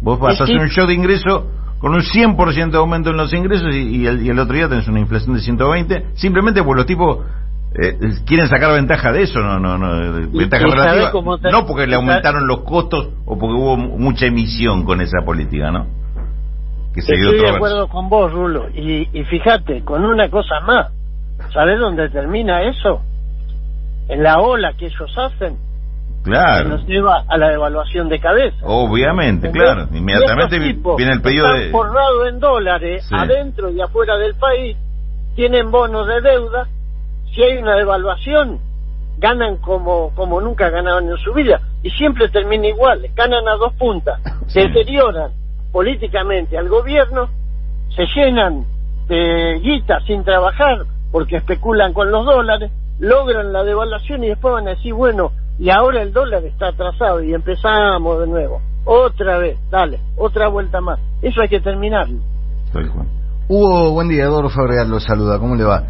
[0.01, 1.47] Vos vas a hacer un show de ingreso
[1.79, 4.67] con un 100% de aumento en los ingresos y, y, el, y, el, otro día
[4.67, 7.19] tenés una inflación de 120, simplemente porque los tipos
[7.81, 11.49] eh, quieren sacar ventaja de eso, no, no, no, ventaja relativa, te...
[11.49, 16.00] no porque le aumentaron los costos o porque hubo mucha emisión con esa política, ¿no?
[16.93, 20.91] Que Estoy de acuerdo con vos, Rulo, y, y fíjate, con una cosa más,
[21.53, 23.01] ¿sabés dónde termina eso?
[24.09, 25.57] En la ola que ellos hacen,
[26.23, 26.69] Claro.
[26.69, 28.57] nos lleva a la devaluación de cabeza.
[28.63, 29.87] Obviamente, claro.
[29.91, 31.71] Inmediatamente viene el pedido están de.
[31.71, 33.15] forrados en dólares, sí.
[33.17, 34.77] adentro y afuera del país,
[35.35, 36.67] tienen bonos de deuda.
[37.33, 38.59] Si hay una devaluación,
[39.17, 41.61] ganan como, como nunca ganaban en su vida.
[41.81, 43.07] Y siempre termina igual.
[43.15, 44.19] Ganan a dos puntas.
[44.47, 44.59] Sí.
[44.59, 45.31] Deterioran
[45.71, 47.29] políticamente al gobierno,
[47.95, 48.65] se llenan
[49.07, 54.67] de guita sin trabajar porque especulan con los dólares, logran la devaluación y después van
[54.67, 58.61] a decir, bueno, y ahora el dólar está atrasado y empezamos de nuevo.
[58.85, 60.99] Otra vez, dale, otra vuelta más.
[61.21, 62.19] Eso hay que terminarlo.
[63.47, 65.83] Hugo, buen día, Eduardo Fabregal lo saluda, ¿cómo le va?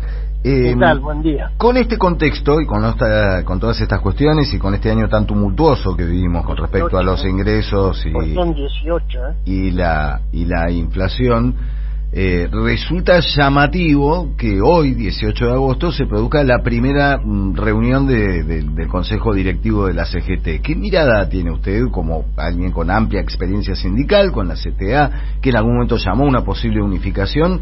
[0.44, 1.00] Eh, ¿Qué tal?
[1.00, 1.52] Buen día.
[1.58, 5.28] Con este contexto y con, esta, con todas estas cuestiones y con este año tan
[5.28, 9.36] tumultuoso que vivimos con respecto 18, a los ingresos y, son 18, ¿eh?
[9.46, 11.56] y, la, y la inflación,
[12.12, 18.44] eh, resulta llamativo que hoy, 18 de agosto, se produzca la primera mm, reunión de,
[18.44, 20.64] de, del Consejo Directivo de la CGT.
[20.64, 25.56] ¿Qué mirada tiene usted como alguien con amplia experiencia sindical, con la CTA, que en
[25.56, 27.62] algún momento llamó una posible unificación?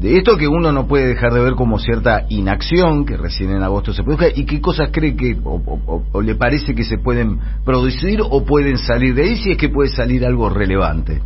[0.00, 3.64] De esto que uno no puede dejar de ver como cierta inacción que recién en
[3.64, 8.20] agosto se produzca y qué cosas cree que o, le parece que se pueden producir
[8.22, 11.20] o pueden salir de ahí si es que puede salir algo relevante.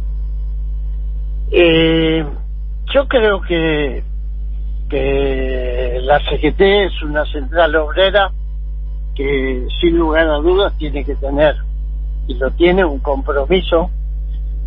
[1.50, 2.24] Eh,
[2.94, 4.02] yo creo que,
[4.88, 8.30] que la CGT es una central obrera
[9.14, 11.56] que sin lugar a dudas tiene que tener
[12.26, 13.90] y lo tiene un compromiso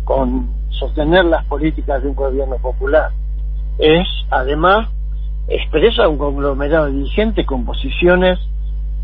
[0.04, 3.10] con sostener las políticas de un gobierno popular.
[3.78, 4.88] Es además
[5.48, 8.38] expresa un conglomerado dirigente con posiciones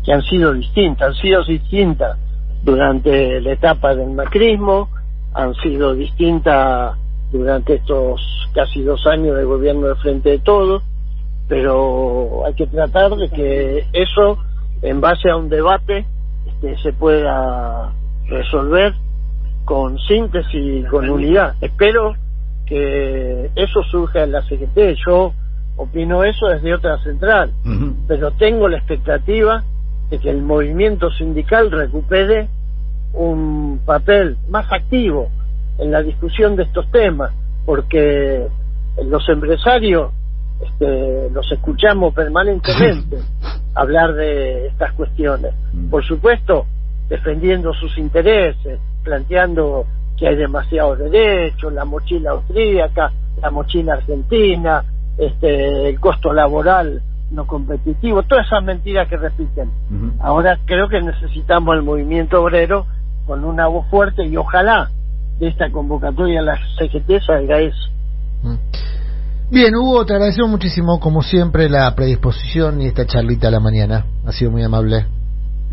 [0.03, 2.17] que han sido distintas, han sido distintas
[2.63, 4.89] durante la etapa del macrismo,
[5.33, 6.97] han sido distintas
[7.31, 8.21] durante estos
[8.53, 10.83] casi dos años de gobierno de frente de todos,
[11.47, 14.37] pero hay que tratar de que eso,
[14.81, 16.05] en base a un debate,
[16.45, 17.91] este, se pueda
[18.27, 18.93] resolver
[19.65, 21.55] con síntesis y con unidad.
[21.61, 22.15] Espero
[22.65, 24.95] que eso surja en la CGT.
[25.05, 25.33] Yo
[25.75, 27.95] opino eso desde otra central, uh -huh.
[28.07, 29.63] pero tengo la expectativa
[30.09, 32.47] de que el movimiento sindical recupere
[33.13, 35.29] un papel más activo
[35.77, 37.31] en la discusión de estos temas,
[37.65, 38.47] porque
[39.03, 40.11] los empresarios
[40.61, 43.17] este, los escuchamos permanentemente
[43.75, 45.53] hablar de estas cuestiones.
[45.89, 46.65] Por supuesto,
[47.09, 49.85] defendiendo sus intereses, planteando
[50.23, 54.81] que hay demasiados derechos, la mochila austríaca, la mochila argentina,
[55.17, 59.67] este, el costo laboral no competitivo, todas esas mentiras que repiten.
[59.67, 60.13] Uh -huh.
[60.21, 62.85] Ahora creo que necesitamos el movimiento obrero
[63.27, 64.89] con una voz fuerte y ojalá
[65.39, 67.89] de esta convocatoria la CGT salga eso.
[69.51, 74.05] Bien, Hugo, te agradecemos muchísimo, como siempre, la predisposición y esta charlita a la mañana.
[74.25, 75.05] Ha sido muy amable.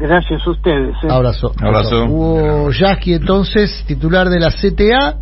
[0.01, 0.97] Gracias a ustedes.
[1.03, 1.09] ¿eh?
[1.11, 1.53] Abrazo.
[1.61, 2.07] Abrazo.
[2.07, 5.19] Hugo Yasky, entonces, titular de la CTA,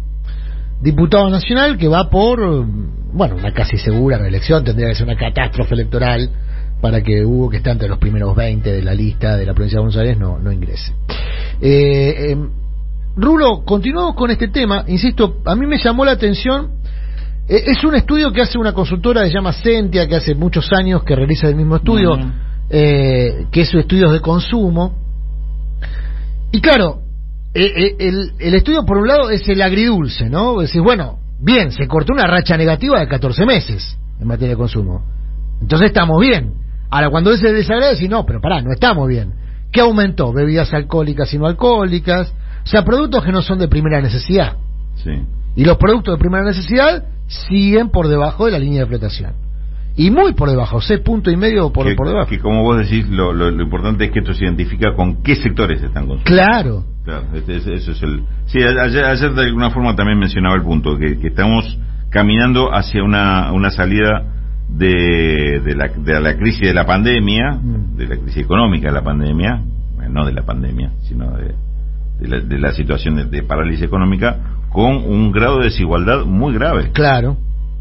[0.81, 2.64] diputado nacional, que va por,
[3.12, 6.31] bueno, una casi segura reelección, tendría que ser una catástrofe electoral
[6.81, 9.79] para que Hugo, que está entre los primeros 20 de la lista de la provincia
[9.79, 10.93] de Buenos Aires, no, no ingrese.
[11.61, 12.37] Eh, eh,
[13.16, 14.85] Rulo, continuamos con este tema.
[14.87, 16.70] Insisto, a mí me llamó la atención.
[17.49, 20.70] Eh, es un estudio que hace una consultora que se llama Sentia, que hace muchos
[20.72, 22.47] años que realiza el mismo estudio, uh -huh.
[22.70, 24.94] Eh, que es estudios de consumo.
[26.52, 27.02] Y claro,
[27.54, 30.60] eh, el, el, estudio por un lado es el agridulce, ¿no?
[30.60, 33.98] Decís, bueno, bien, se cortó una racha negativa de 14 meses.
[34.20, 35.04] en materia de consumo.
[35.60, 36.54] Entonces estamos bien.
[36.90, 39.34] Ahora, cuando ese desagrado, decís, no, pero pará, no estamos bien.
[39.70, 40.32] ¿Qué aumentó?
[40.32, 42.32] Bebidas alcohólicas y no alcohólicas.
[42.64, 44.56] O sea, productos que no son de primera necesidad.
[44.96, 45.10] Sí.
[45.56, 49.32] Y los productos de primera necesidad siguen por debajo de la línea de flotación.
[49.99, 52.28] Y muy por debajo, seis puntos y medio por, que, por debajo.
[52.30, 55.34] que como vos decís, lo, lo, lo importante es que esto se identifica con qué
[55.36, 56.24] sectores están consumiendo.
[56.24, 56.84] Claro.
[57.05, 58.22] Claro, este- ese, ese es el.
[58.46, 61.78] Sí, ayer, ayer de alguna forma también mencionaba el punto, que, que estamos
[62.11, 64.22] caminando hacia una, una salida
[64.68, 67.96] de, de, la, de la crisis de la pandemia, Mm.
[67.96, 69.62] de la crisis económica de la pandemia,
[70.11, 71.55] no de la pandemia, sino de,
[72.20, 74.36] de la, de la situación de, de parálisis económica,
[74.70, 77.36] con un grado de desigualdad muy grave, Claro.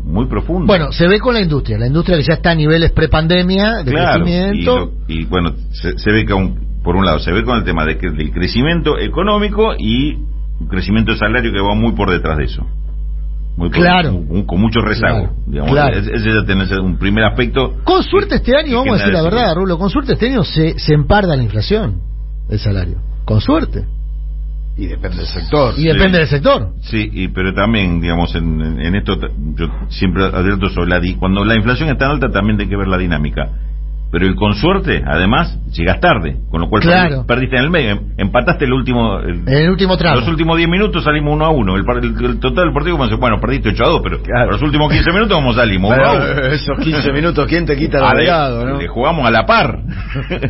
[0.08, 0.66] Muy profundo.
[0.66, 1.78] Bueno, se ve con la industria.
[1.78, 4.92] La industria que ya está a niveles prepandemia de Claro, crecimiento.
[5.08, 7.86] y bueno, se, se ve que aún- por un lado se ve con el tema
[7.86, 10.16] de del crecimiento económico y
[10.60, 12.66] un crecimiento de salario que va muy por detrás de eso.
[13.58, 14.14] Muy por- Claro.
[14.14, 15.20] un- con mucho rezago.
[15.20, 15.72] Claro, digamos.
[15.72, 15.98] claro.
[15.98, 17.74] Ese ese ya tenés un primer aspecto.
[17.84, 19.56] Con suerte este año, que vamos a decir la verdad.
[19.56, 22.00] Rulo, con suerte este año se, se emparda la inflación,
[22.50, 22.98] el salario.
[23.26, 23.84] Con suerte.
[24.78, 25.74] Y depende del sector.
[25.78, 26.74] Y depende del sector.
[26.82, 29.18] Sí, y, pero también, digamos, en, en- esto
[29.56, 31.00] yo siempre advierto sobre la...
[31.00, 33.50] di- Cuando la inflación es tan alta también hay que ver la dinámica.
[34.10, 37.24] Pero el con suerte, además, llegas tarde, con lo cual Claro.
[37.24, 39.20] perdi- perdiste en el medio, em- empataste el último...
[39.20, 40.22] el- En el último tramo.
[40.22, 41.76] Los últimos 10 minutos salimos 1 a 1.
[41.76, 44.52] El, par- el- el total del partido, bueno, perdiste 8 a 2, pero Claro.
[44.52, 46.24] los últimos 15 minutos como salimos 1 a 1.
[46.36, 48.78] Pero esos 15 minutos, ¿quién te quita el le- agregado, no?
[48.80, 49.78] le jugamos a la par.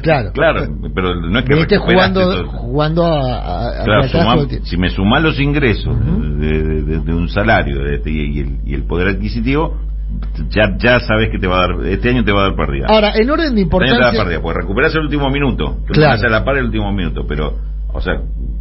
[0.03, 0.31] Claro.
[0.33, 0.61] claro,
[0.93, 2.47] pero no es que Viniste recuperaste jugando, todo.
[2.59, 5.95] jugando a, a- a- Claro, de- si me sumás los ingresos
[6.39, 9.77] de, de- de- de un salario de este- y, el, y el poder adquisitivo,
[10.49, 12.87] ya, ya sabes que te va a dar, este año te va a dar pérdida.
[12.89, 14.23] Ahora, en orden de Este año te va a dar importancia.
[14.23, 16.21] pérdida, porque recuperás el último minuto, te Claro.
[16.25, 17.53] a la par el último minuto, pero,
[17.93, 18.13] o sea,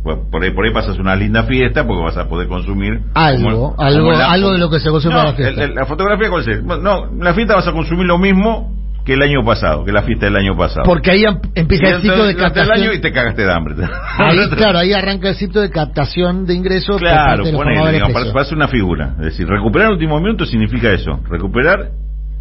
[0.02, 3.74] por por ahí, por ahí pasas una linda fiesta porque vas a poder consumir Algo,
[3.78, 5.64] algo- algo de lo que se consume No, en la fiesta.
[5.64, 6.62] el- el- la fotografía, ¿cuál es?
[6.62, 8.72] No, en la fiesta vas a consumir lo mismo
[9.06, 10.82] que el año pasado, que la fiesta del año pasado.
[10.84, 12.76] Porque ahí em- empieza el ciclo de captación.
[12.76, 13.74] año y te cagaste de hambre.
[14.18, 17.92] Ahí, claro, ahí arranca el ciclo de captación de ingresos por Claro, parte de los
[17.92, 19.14] digamos, para hacer una figura.
[19.20, 21.20] Es decir, recuperar el último minuto significa eso.
[21.30, 21.90] Recuperar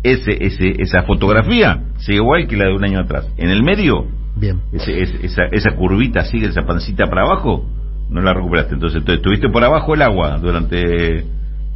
[0.02, 3.28] ese, ese, esa fotografía sigue igual que la de un año atrás.
[3.38, 4.62] En el medio, Bien.
[4.74, 7.64] ese, ese- esa, esa curvita sigue, esa pancita para abajo,
[8.10, 8.74] no la recuperaste.
[8.74, 11.26] Entonces, estuviste por abajo el agua durante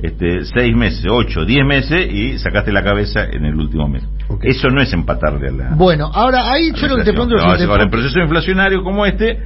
[0.01, 4.03] este, seis meses, ocho, diez meses y sacaste la cabeza en el último mes.
[4.41, 5.75] Eso no es empatarle a la.
[5.75, 9.05] Bueno, ahora ahí yo lo que te es No, te- ahora, en proceso inflacionario como
[9.05, 9.39] este,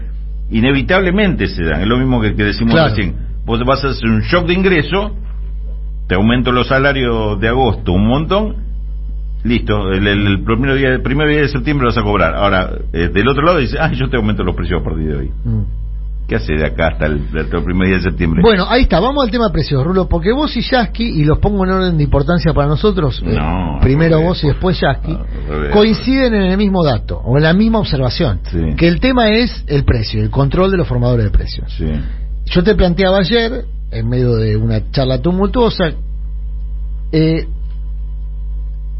[0.51, 1.81] inevitablemente se dan.
[1.81, 2.89] Es lo mismo que, que decimos Claro.
[2.89, 3.15] recién.
[3.45, 5.15] Vos vas a hacer un shock de ingreso,
[6.07, 8.55] te aumento los salarios de agosto un montón,
[9.43, 12.35] listo, el, el- el primer, día, el primer día de septiembre lo vas a cobrar.
[12.35, 15.15] Ahora, eh, del otro lado dice, ah, yo te aumento los precios a partir de
[15.17, 15.31] hoy.
[15.43, 15.61] Mm.
[16.27, 18.41] ¿Qué hace de acá hasta el, hasta el primer día de septiembre?
[18.41, 21.65] Bueno, ahí está, vamos al tema precios, Rulo, porque vos y Yasky, y los pongo
[21.65, 25.17] en orden de importancia para nosotros, eh, No, primero vos y después Yasky,
[25.49, 25.71] revés.
[25.73, 28.75] coinciden en el mismo dato, o en la misma observación, Sí.
[28.77, 31.71] que el tema es el precio, el control de los formadores de precios.
[31.77, 31.91] Sí.
[32.45, 35.91] Yo te planteaba ayer, en medio de una charla tumultuosa,
[37.11, 37.47] eh,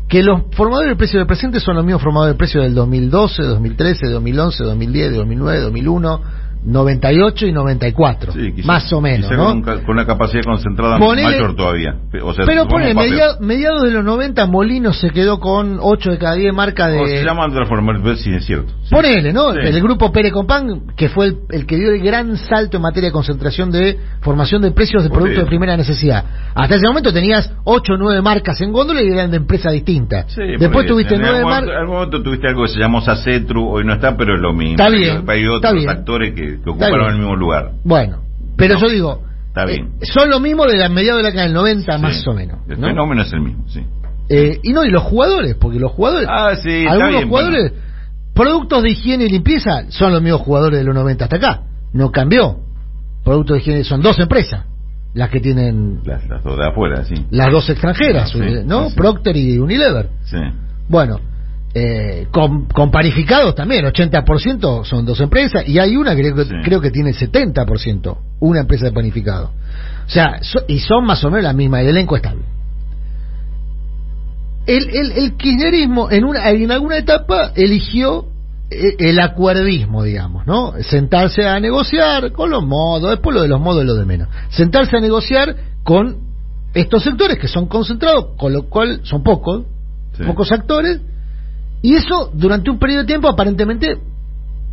[0.09, 3.41] que los formadores de precios del presente son los mismos formadores de precios del 2012,
[3.43, 6.21] 2013, 2011, 2010, 2009, 2001,
[6.65, 9.45] 98 y 94, Sí, quizá- más o menos, ¿no?
[9.45, 11.95] Con, un con una capacidad concentrada Ponele- mayor todavía.
[12.23, 16.35] O sea, Pero pone, mediados de los 90, Molino se quedó con 8 de cada
[16.35, 17.23] 10 marcas O se de...
[17.25, 18.71] llaman transformadores, sí, es cierto.
[18.93, 19.51] Ponele, ¿no?
[19.53, 19.59] Sí.
[19.63, 23.09] El grupo Pérez Compán, que fue el, el que dio el gran salto en materia
[23.09, 26.23] de concentración de formación de precios de productos de primera necesidad.
[26.55, 30.31] Hasta ese momento tenías 8 o 9 marcas en góndola y eran de empresas distintas.
[30.31, 31.69] Sí, Después tuviste en 9 algún marcas.
[31.71, 34.53] En algún momento tuviste algo que se llamó Sacetru, hoy no está, pero es lo
[34.53, 34.73] mismo.
[34.75, 35.89] Está bien, Hay está otros bien.
[35.89, 37.71] actores que, que Está ocuparon el mismo lugar.
[37.83, 38.19] Bueno,
[38.57, 39.91] pero No, yo digo, está eh, bien.
[40.01, 42.59] son lo mismo de la mediados de la década del 90 más o menos.
[42.69, 42.87] El ¿no?
[42.87, 43.81] fenómeno es el mismo, sí.
[44.29, 47.73] Eh, y no, y los jugadores, porque los jugadores, Ah, sí, está algunos bien, jugadores,
[48.33, 51.61] productos de higiene y limpieza son los mismos jugadores de los 90 hasta acá.
[51.93, 52.57] No cambió.
[53.23, 54.65] Productos de higiene son dos empresas
[55.13, 57.13] las que tienen Las, las dos de afuera, sí.
[57.29, 58.89] las dos extranjeras, Sí, ¿no?
[58.89, 58.95] sí.
[58.95, 60.09] Procter y Unilever.
[60.25, 60.37] Sí.
[60.89, 61.19] Bueno,
[61.75, 66.45] eh, con, con panificados también, 80% son dos empresas y hay una que creo, que-
[66.45, 66.55] Sí.
[66.63, 69.51] creo que tiene 70%, una empresa de panificado.
[70.05, 72.41] O sea, so- y son más o menos la misma, el elenco estable.
[74.65, 78.27] El, el, el kirchnerismo en, una, en alguna etapa eligió
[78.71, 80.73] eh, el acuerdismo, digamos, ¿no?
[80.81, 84.29] Sentarse a negociar con los modos, después lo de los modos es lo de menos.
[84.49, 86.17] Sentarse a negociar con
[86.73, 89.63] estos sectores que son concentrados, con lo cual son pocos,
[90.17, 90.23] Sí.
[90.25, 91.01] pocos actores,
[91.81, 93.97] y eso durante un periodo de tiempo aparentemente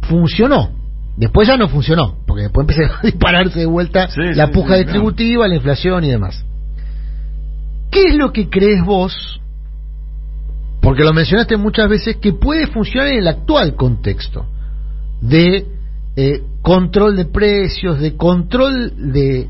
[0.03, 0.71] funcionó.
[1.17, 4.85] Después ya no funcionó, porque después empezó a dispararse de vuelta Sí, la puja sí,
[4.85, 6.45] distributiva, la inflación y demás.
[7.91, 9.41] ¿Qué es lo que crees vos
[10.81, 14.47] porque lo mencionaste muchas veces, que puede funcionar en el actual contexto
[15.21, 15.67] de
[16.17, 19.49] eh, control de precios, de control de,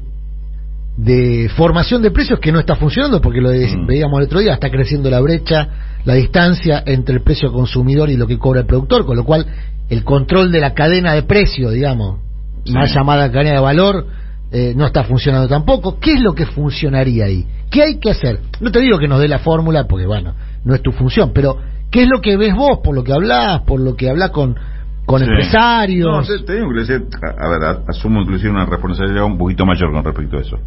[0.96, 3.86] de formación de precios que no está funcionando, porque lo de- Mm.
[3.86, 5.68] veíamos el otro día, está creciendo la brecha,
[6.04, 9.46] la distancia entre el precio consumidor y lo que cobra el productor, con lo cual
[9.88, 12.20] el control de la cadena de precio, digamos,
[12.64, 12.72] Sí.
[12.72, 14.06] más llamada cadena de valor,
[14.52, 15.98] eh, no está funcionando tampoco.
[15.98, 17.46] ¿Qué es lo que funcionaría ahí?
[17.70, 18.40] ¿Qué hay que hacer?
[18.60, 20.34] No te digo que nos dé la fórmula, porque bueno,
[20.64, 21.56] no es tu función, pero
[21.90, 24.56] ¿qué es lo que ves vos, por lo que hablás, por lo que hablás con,
[25.06, 25.26] con Sí.
[25.26, 26.08] empresarios?
[26.10, 30.36] No, te, te digo a, ver, asumo inclusive una responsabilidad un poquito mayor con respecto
[30.36, 30.58] a eso,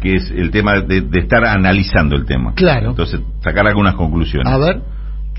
[0.00, 2.52] que es el tema de, de estar analizando el tema.
[2.54, 2.90] Claro.
[2.90, 4.52] Entonces, sacar algunas conclusiones.
[4.52, 4.80] A ver,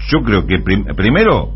[0.09, 1.53] Yo creo que prim- primero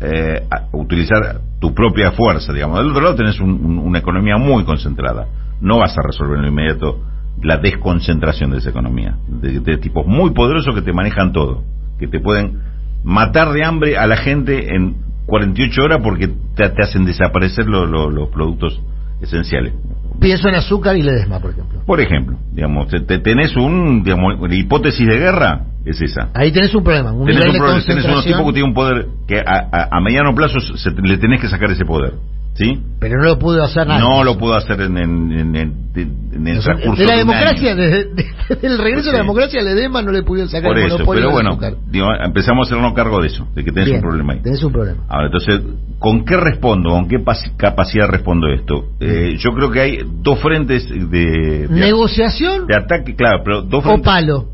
[0.00, 0.42] eh,
[0.72, 2.78] utilizar tu propia fuerza, digamos.
[2.78, 5.26] Del otro lado tenés un- un- una economía muy concentrada.
[5.60, 6.98] No vas a resolver en lo inmediato
[7.40, 9.16] la desconcentración de esa economía.
[9.28, 11.62] De, de tipos muy poderosos que te manejan todo.
[11.98, 12.58] Que te pueden
[13.04, 17.86] matar de hambre a la gente en 48 horas porque te, te hacen desaparecer lo-
[17.86, 18.80] lo- los productos
[19.20, 19.72] esenciales.
[20.20, 21.80] pienso en azúcar y ledesma, por ejemplo.
[21.86, 26.28] Por ejemplo, digamos, te, te- tenés un, digamos, la hipótesis de guerra es esa.
[26.34, 28.68] Ahí tenés un problema, un Tenés, nivel un de problema, tenés unos tipos que tienen
[28.70, 32.14] un poder que a, a- a mediano plazo se- le tenés que sacar ese poder.
[32.54, 32.80] ¿Sí?
[33.00, 34.00] pero no lo pudo hacer nadie.
[34.02, 35.82] No lo puedo hacer en, en, en- en-
[36.34, 40.12] en el transcurso de la democracia, desde, desde el regreso de la democracia, Ledesma no
[40.12, 43.46] le pudieron sacar Por el eso, pero bueno, digo, empezamos a hacernos cargo de eso,
[43.54, 44.40] de que tenés Bien, un problema ahí.
[44.42, 45.02] Tenés un problema.
[45.08, 45.60] Ahora, entonces,
[45.98, 46.90] ¿con qué respondo?
[46.90, 47.22] ¿Con qué
[47.56, 48.84] capacidad respondo esto?
[49.00, 53.84] Eh, yo creo que hay dos frentes de, de, ¿Negociación de ataque, claro, pero dos
[53.86, 54.48] o palo?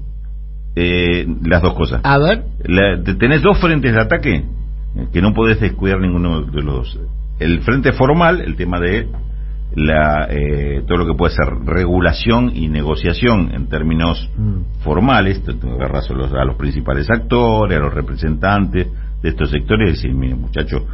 [0.76, 2.01] eh, las dos cosas.
[2.05, 6.42] A ver, La- te- tenés dos frentes de ataque eh, que no podés descuidar ninguno
[6.42, 6.99] de los
[7.39, 9.09] el frente formal el tema de
[9.74, 14.82] la eh, todo lo que puede ser regulación y negociación en términos Mm.
[14.82, 18.86] formales agarras a los, a los principales actores a los representantes
[19.22, 20.86] de estos sectores y decís mire muchacho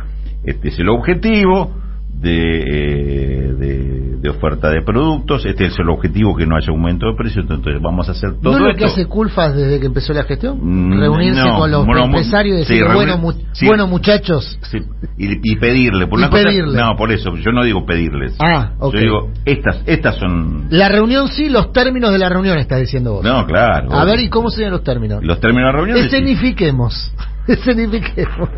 [0.45, 1.84] este es el objetivo
[2.21, 7.07] de, eh, de, de oferta de productos este es el objetivo que no haya aumento
[7.07, 9.87] de precios entonces vamos a hacer todo ¿no lo esto que hace Culfas desde que
[9.87, 10.59] empezó la gestión?
[10.63, 13.67] Mm, Reunirse no, con los bueno, empresarios y sí, decir, reuni- bueno, mu- sí.
[13.67, 14.79] bueno, muchachos, Sí,
[15.19, 16.07] y, y pedirle.
[16.07, 16.79] Por Y una cosa- pedirle.
[16.81, 17.37] no, por eso.
[17.37, 18.35] Yo no digo pedirles.
[18.39, 18.95] Ah, ok.
[18.95, 20.67] Yo digo, estas, estas son.
[20.71, 23.25] la reunión sí, los términos de la reunión, estás diciendo vos.
[23.25, 23.93] No, claro.
[23.93, 25.23] A ver, ¿y cómo serían los términos?
[25.23, 25.99] Los términos de la reunión.
[25.99, 27.13] Escenifiquemos.
[27.47, 28.49] Escenifiquemos.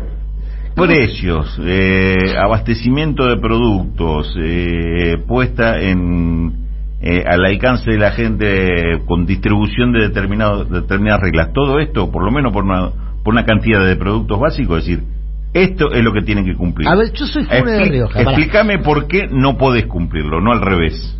[0.77, 6.67] Precios, eh, abastecimiento de productos, eh, puesta en
[7.01, 11.51] eh, al alcance de la gente con distribución de determinados, determinadas reglas.
[11.53, 12.89] Todo esto, por lo menos por una,
[13.23, 15.03] por una cantidad de productos básicos, es decir,
[15.53, 16.87] esto es lo que tienen que cumplir.
[16.87, 18.21] A ver, yo soy Funes de Rioja.
[18.21, 21.19] Explícame por qué no podés cumplirlo, no al revés.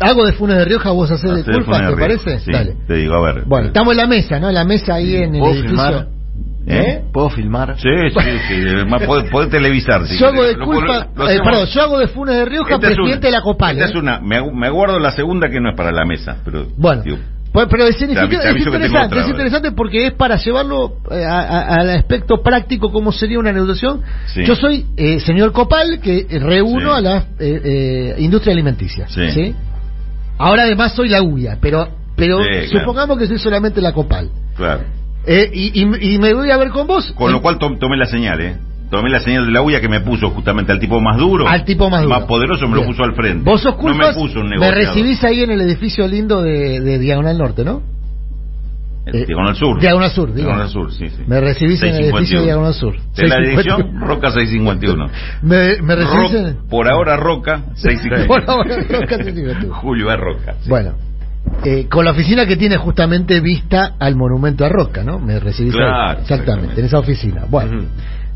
[0.00, 1.96] Hago de Funes de Rioja, vos haces de ¿te de Rioja.
[1.98, 2.38] parece?
[2.40, 2.76] Sí, Dale.
[2.86, 3.44] te digo, a ver.
[3.46, 4.48] Bueno, estamos en la mesa, ¿no?
[4.48, 6.06] En la mesa ahí en el ¿Puedo edificio.
[6.66, 7.02] ¿Eh?
[7.12, 7.76] ¿Puedo filmar?
[7.78, 9.04] Sí, sí, sí.
[9.06, 10.06] Podés, podés televisar.
[10.06, 10.54] Si yo hago de.
[10.54, 13.42] Lo- lo eh, perdón, yo hago de Funes de Rioja, Esta presidente una- de la
[13.42, 13.72] Copal.
[13.76, 13.90] esta ¿eh?
[13.90, 17.02] es una, me, me aguardo la segunda que no es para la mesa, pero Bueno,
[17.02, 17.18] digo,
[17.52, 18.18] pues, pero es, Te te es
[18.66, 23.52] interesante, otra, es interesante porque es para llevarlo eh, al aspecto práctico cómo sería una
[23.52, 24.00] negociación.
[24.26, 24.44] Sí.
[24.44, 26.98] Yo soy eh, señor Copal que reúno Sí.
[26.98, 29.06] a la eh, eh, industria alimenticia.
[29.08, 29.54] Sí.
[30.38, 32.66] Ahora además soy la UIA, pero pero claro.
[32.68, 34.30] supongamos que soy solamente la Copal.
[34.56, 34.84] claro.
[35.26, 37.12] Eh, y, y- y me voy a ver con vos.
[37.12, 38.56] Con Eh, lo cual to- tomé la señal, ¿eh?
[38.90, 41.48] Tomé la señal de la uña que me puso justamente al tipo más duro.
[41.48, 42.14] Al tipo más duro.
[42.14, 42.86] Más poderoso me Bien.
[42.86, 43.42] lo puso al frente.
[43.44, 44.78] Vos sos No culpas, me puso un me negociador.
[44.78, 47.82] recibís ahí en el edificio lindo de, de Diagonal Norte, ¿no?
[49.06, 49.80] Eh, Diagonal Sur.
[49.80, 50.32] Diagonal Sur.
[50.34, 51.22] Diagonal Sur, sí, sí.
[51.26, 52.44] Me recibís en el edificio de 651.
[52.44, 52.92] Diagonal Sur.
[52.92, 53.76] De la 651.
[53.76, 55.08] dirección, Roca 651.
[55.42, 56.68] Me, me recibís en...
[56.68, 58.26] Por ahora Roca 651.
[58.28, 59.74] Por ahora, Roca 651.
[59.80, 60.16] Julio A.
[60.16, 60.54] Roca.
[60.60, 60.68] sí.
[60.68, 60.92] Bueno,
[61.64, 65.18] eh, con la oficina que tiene justamente vista al monumento a Roca, ¿no?
[65.18, 65.80] Me recibís ahí.
[65.80, 66.80] Claro, exactamente, exactamente.
[66.80, 67.44] en esa oficina.
[67.48, 67.84] Bueno,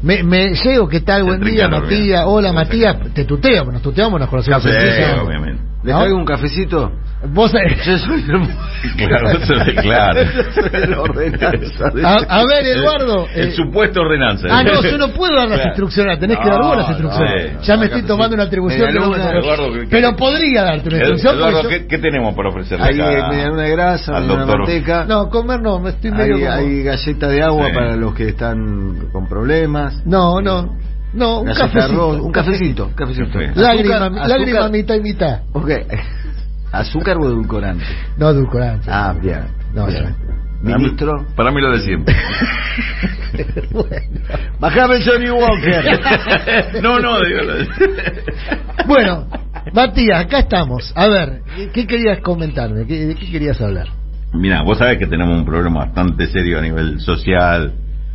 [0.03, 1.25] me, me llego, ¿qué tal?
[1.25, 2.25] Buen día, Matías.
[2.27, 2.97] Hola, Matías.
[3.15, 4.63] Te tuteo, nos tuteamos, nos conocemos.
[4.63, 5.23] Suiza.
[5.23, 5.63] obviamente.
[5.83, 6.93] ¿Le traigo un cafecito?
[7.33, 7.53] Vos,
[7.85, 8.97] Yo soy el...
[9.09, 10.21] Claro, eso es claro.
[10.55, 13.27] soy la ordenanza de- a, a ver, Eduardo.
[13.35, 14.47] El eh, supuesto ordenanza.
[14.51, 15.71] Ah, no, yo no puedo dar las Claro.
[15.71, 17.55] instrucciones, tenés que dar vos las instrucciones.
[17.55, 18.07] no, ya no, me estoy sí.
[18.07, 19.07] tomando una atribución que me-
[19.39, 21.35] Eduardo, ¿qué- Pero podría darte una instrucción.
[21.37, 24.59] Eduardo, yo- ¿qué, qué tenemos para ofrecerle Hay acá eh, media luna de grasa, doctor?
[24.59, 25.05] manteca.
[25.07, 27.75] No, comer no, me estoy medio hay, como- hay galleta de agua Sí.
[27.75, 30.03] para los que están con problemas.
[30.07, 30.77] No, no,
[31.13, 31.83] no, un cafecito.
[31.85, 33.33] arroz, un cafecito, un cafecito.
[33.33, 33.53] Café.
[33.55, 35.41] Lágrima, Azúcar- lágrima azúcar- mitad y mitad.
[35.53, 35.71] Ok.
[36.79, 37.85] ¿Azúcar o edulcorante?
[38.19, 38.89] No, edulcorante.
[38.91, 39.47] Ah, bien.
[39.75, 40.05] No, Bien.
[40.63, 41.27] Para mí- Ministro.
[41.37, 42.15] Para mí lo de siempre.
[43.71, 43.91] bueno.
[44.59, 46.83] Bajame el Johnny Walker.
[46.83, 47.41] no, no, digo
[48.87, 49.27] Bueno,
[49.73, 50.93] Matías, acá estamos.
[50.97, 52.87] A ver, ¿qué, querías comentarme?
[52.87, 53.89] ¿Qué- ¿De qué querías hablar?
[54.33, 57.75] Mira, vos sabés que tenemos un problema bastante serio a nivel social.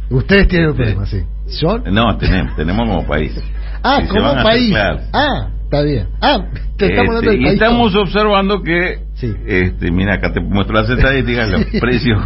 [0.10, 0.82] Ustedes tienen un Sí.
[0.82, 1.24] problema, sí.
[1.62, 1.78] ¿Yo?
[1.92, 3.34] No, tenemos, tenemos como país.
[3.84, 4.70] Ah, Si como país.
[4.72, 5.00] claro.
[5.14, 6.08] Ah, está bien.
[6.20, 6.38] Ah,
[6.78, 9.34] te estamos Este, hablando del y estamos observando que, Sí.
[9.48, 12.20] este, mira, acá te muestro las estadísticas, los precios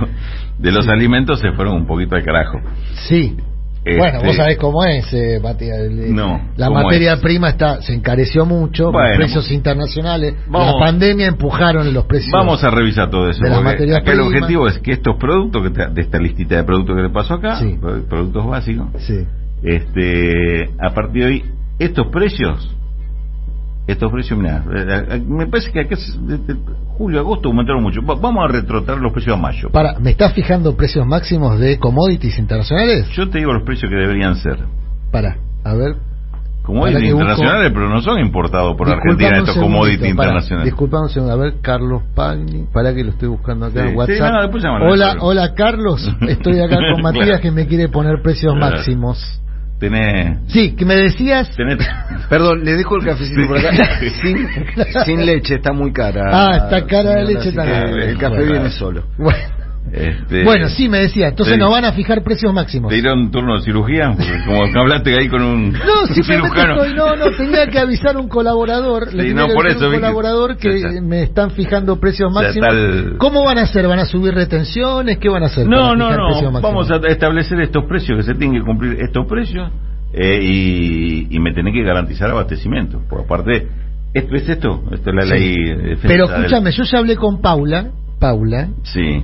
[0.57, 2.59] de los alimentos se fueron un poquito al carajo.
[3.07, 3.35] Sí.
[3.83, 5.77] Este, Bueno, vos sabés cómo es, eh, Matías.
[5.77, 7.19] El- No, La ¿cómo materia es?
[7.19, 12.31] prima está se encareció mucho, Bueno, los precios internacionales, vamos- la pandemia empujaron los precios.
[12.31, 13.41] Vamos a revisar todo eso.
[13.63, 16.95] porque acá el objetivo es que estos productos, que te- de esta listita de productos
[16.95, 17.77] que te pasó acá, Sí.
[18.09, 19.19] productos básicos, Sí.
[19.61, 21.43] este, a partir de hoy,
[21.77, 22.75] estos precios,
[23.87, 24.63] estos precios, mira,
[25.27, 25.95] me parece que acá
[26.97, 28.01] julio, agosto aumentaron mucho.
[28.01, 29.69] Va- vamos a retrotraer los precios a mayo.
[29.69, 33.07] Para, ¿me estás fijando precios máximos de commodities internacionales?
[33.09, 34.57] Yo te digo los precios que deberían ser.
[35.11, 35.95] Para, a ver.
[36.63, 40.65] Commodities busco- internacionales, pero no son importados por Disculpame Argentina estos commodities internacionales.
[40.65, 43.89] Disculpame un segundo, a ver, Carlos Pagni, para que lo estoy buscando acá Sí, en
[43.91, 44.51] sí, WhatsApp.
[44.63, 47.41] no, hola, hola Carlos, estoy acá con Matías Claro.
[47.43, 48.77] que me quiere poner precios Claro.
[48.77, 49.41] máximos.
[49.79, 51.49] Tenés, Sí, que me decías...
[51.55, 51.77] tenés,
[52.29, 53.99] Perdón, le dejo el cafecito por acá.
[54.21, 54.47] sin,
[55.05, 56.21] sin leche, está muy cara.
[56.31, 57.83] Ah, está cara la leche también.
[57.93, 58.51] que El café Bueno.
[58.53, 59.03] viene solo.
[59.17, 59.39] Bueno,
[59.91, 62.89] este, bueno, sí, me decía, entonces nos van a fijar precios máximos.
[62.89, 64.11] ¿Te dieron turno de cirugía?
[64.15, 66.75] Porque como que hablaste ahí con un, No, un cirujano.
[66.83, 69.87] estoy, no, no, tenía que avisar a un colaborador, Sí, le no, que por eso,
[69.87, 72.67] un colaborador que ya me están fijando precios máximos.
[72.73, 73.87] el- ¿Cómo van a hacer?
[73.87, 75.17] ¿Van a subir retenciones?
[75.19, 75.67] ¿Qué van a hacer?
[75.67, 76.51] No, no, no.
[76.61, 79.71] Vamos a establecer estos precios, que se tienen que cumplir estos precios
[80.13, 83.01] eh, y, y me tenés que garantizar abastecimiento.
[83.09, 83.67] Por aparte,
[84.13, 85.29] esto es esto, esto es la Sí.
[85.31, 89.23] ley defensa Pero del- escúchame, yo ya hablé con Paula, Paula, Sí.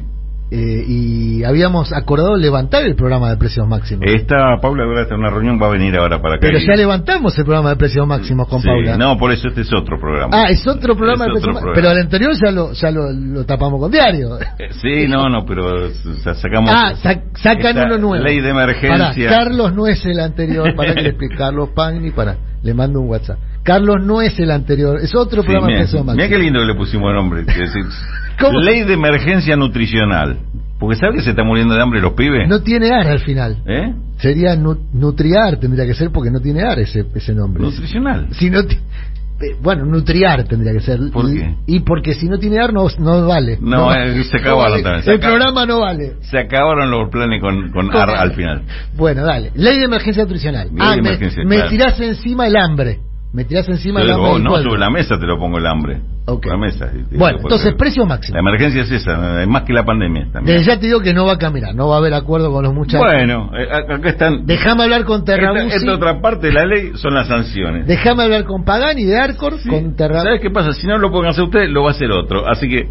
[0.54, 4.04] Eh, y habíamos acordado levantar el programa de precios máximos.
[4.06, 6.42] Esta Paula ahora está en una reunión, va a venir ahora para acá.
[6.48, 8.98] Pero ya levantamos el programa de precios máximos con Sí, Paula.
[8.98, 10.30] No, por eso este es otro programa.
[10.36, 11.76] Ah, es otro programa Es de precios máximos.
[11.76, 14.38] Pero el anterior ya lo, ya lo, lo tapamos con diario.
[14.40, 15.90] Eh, Sí, no, no, pero
[16.24, 16.70] sa- sacamos.
[16.74, 18.24] Ah, sa- sacan uno nuevo.
[18.24, 19.30] Ley de emergencia.
[19.30, 21.36] Carlos no es el anterior, para que le explique.
[21.38, 23.38] Carlos Pagni, para, le mando un WhatsApp.
[23.64, 26.30] Carlos no es el anterior, es otro Sí, programa de mira, precios mira máximos.
[26.30, 27.46] qué lindo que le pusimos nombre.
[28.62, 30.38] Ley de emergencia nutricional.
[30.80, 32.48] Porque ¿sabes que se está muriendo de hambre los pibes?
[32.48, 33.58] No tiene ar al final.
[33.68, 33.94] ¿Eh?
[34.18, 37.62] Sería nu- Nutriar, tendría que ser porque no tiene ar ese, ese nombre.
[37.64, 38.28] Nutricional.
[38.32, 41.00] Si no eh, bueno, Nutriar tendría que ser.
[41.12, 41.56] ¿Por y, qué?
[41.68, 43.58] y porque si no tiene ar no, no vale.
[43.62, 44.84] No, eh, se acabaron vale.
[44.84, 46.14] también, se El programa no vale.
[46.22, 48.64] Se acabaron los planes con, con ar al final.
[48.96, 49.52] Bueno, dale.
[49.56, 50.68] Ley de emergencia nutricional.
[50.70, 51.70] Ley ah, de me, emergencia, me claro.
[51.70, 53.00] tirás encima el hambre.
[53.34, 54.44] Me tirás encima Yo el digo, hambre.
[54.44, 56.02] del no, sobre la mesa te lo pongo el hambre.
[56.26, 56.44] Ok.
[56.46, 56.92] Sobre la mesa.
[57.12, 58.36] Bueno, entonces, precio máximo.
[58.36, 60.58] La emergencia es esa, es más que la pandemia también.
[60.58, 62.64] Desde ya te digo que no va a caminar, no va a haber acuerdo con
[62.64, 63.00] los muchachos.
[63.00, 64.46] Bueno, eh, acá están.
[64.46, 65.76] Déjame hablar con Esta, Terrabusi.
[65.78, 67.88] esta otra parte de la ley son las sanciones.
[67.88, 69.70] Déjame hablar con Pagani de Arcor, Sí.
[69.70, 70.26] con Terrabusi.
[70.28, 70.74] ¿Sabes qué pasa?
[70.74, 72.46] Si no lo pueden hacer ustedes, lo va a hacer otro.
[72.50, 72.90] Así que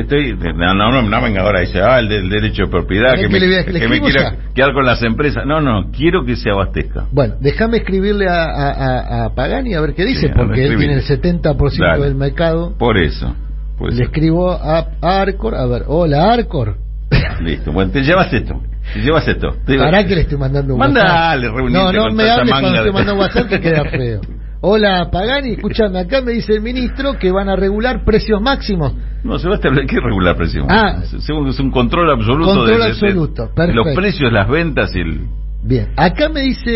[0.00, 0.36] estoy.
[0.54, 3.26] No, no, no, no venga ahora y dice, ah, el del derecho de propiedad, ¿Querés
[3.26, 4.36] que, me, le que quiera ya?
[4.54, 5.44] quedar con las empresas.
[5.46, 7.06] No, no, quiero que se abastezca.
[7.12, 11.02] Bueno, déjame escribirle a, a, Pagani a ver qué dice, Sí, porque él tiene el
[11.04, 12.04] 70% Dale.
[12.04, 12.76] del mercado.
[12.78, 13.34] Por eso.
[13.90, 16.76] Le escribo a, a Arcor, a ver, hola Arcor.
[17.42, 17.72] listo.
[17.72, 18.60] Bueno, te llevas esto.
[18.94, 19.54] Te llevas esto.
[19.66, 20.94] Te- ¿Para que le estoy mandando un WhatsApp?
[20.96, 24.20] Mandale, reunite No, no me hables cuando de- mandando WhatsApp que queda feo.
[24.60, 28.94] Hola Pagani, escúchame, acá me dice el ministro que van a regular precios máximos.
[29.22, 30.66] No, se va a establecer que regular precio.
[30.68, 31.02] Ah.
[31.18, 32.46] Según es un control absoluto.
[32.46, 33.84] Control de- de- de- absoluto, de perfecto.
[33.84, 35.20] los precios, las ventas y el.
[35.62, 36.70] Bien, acá me dice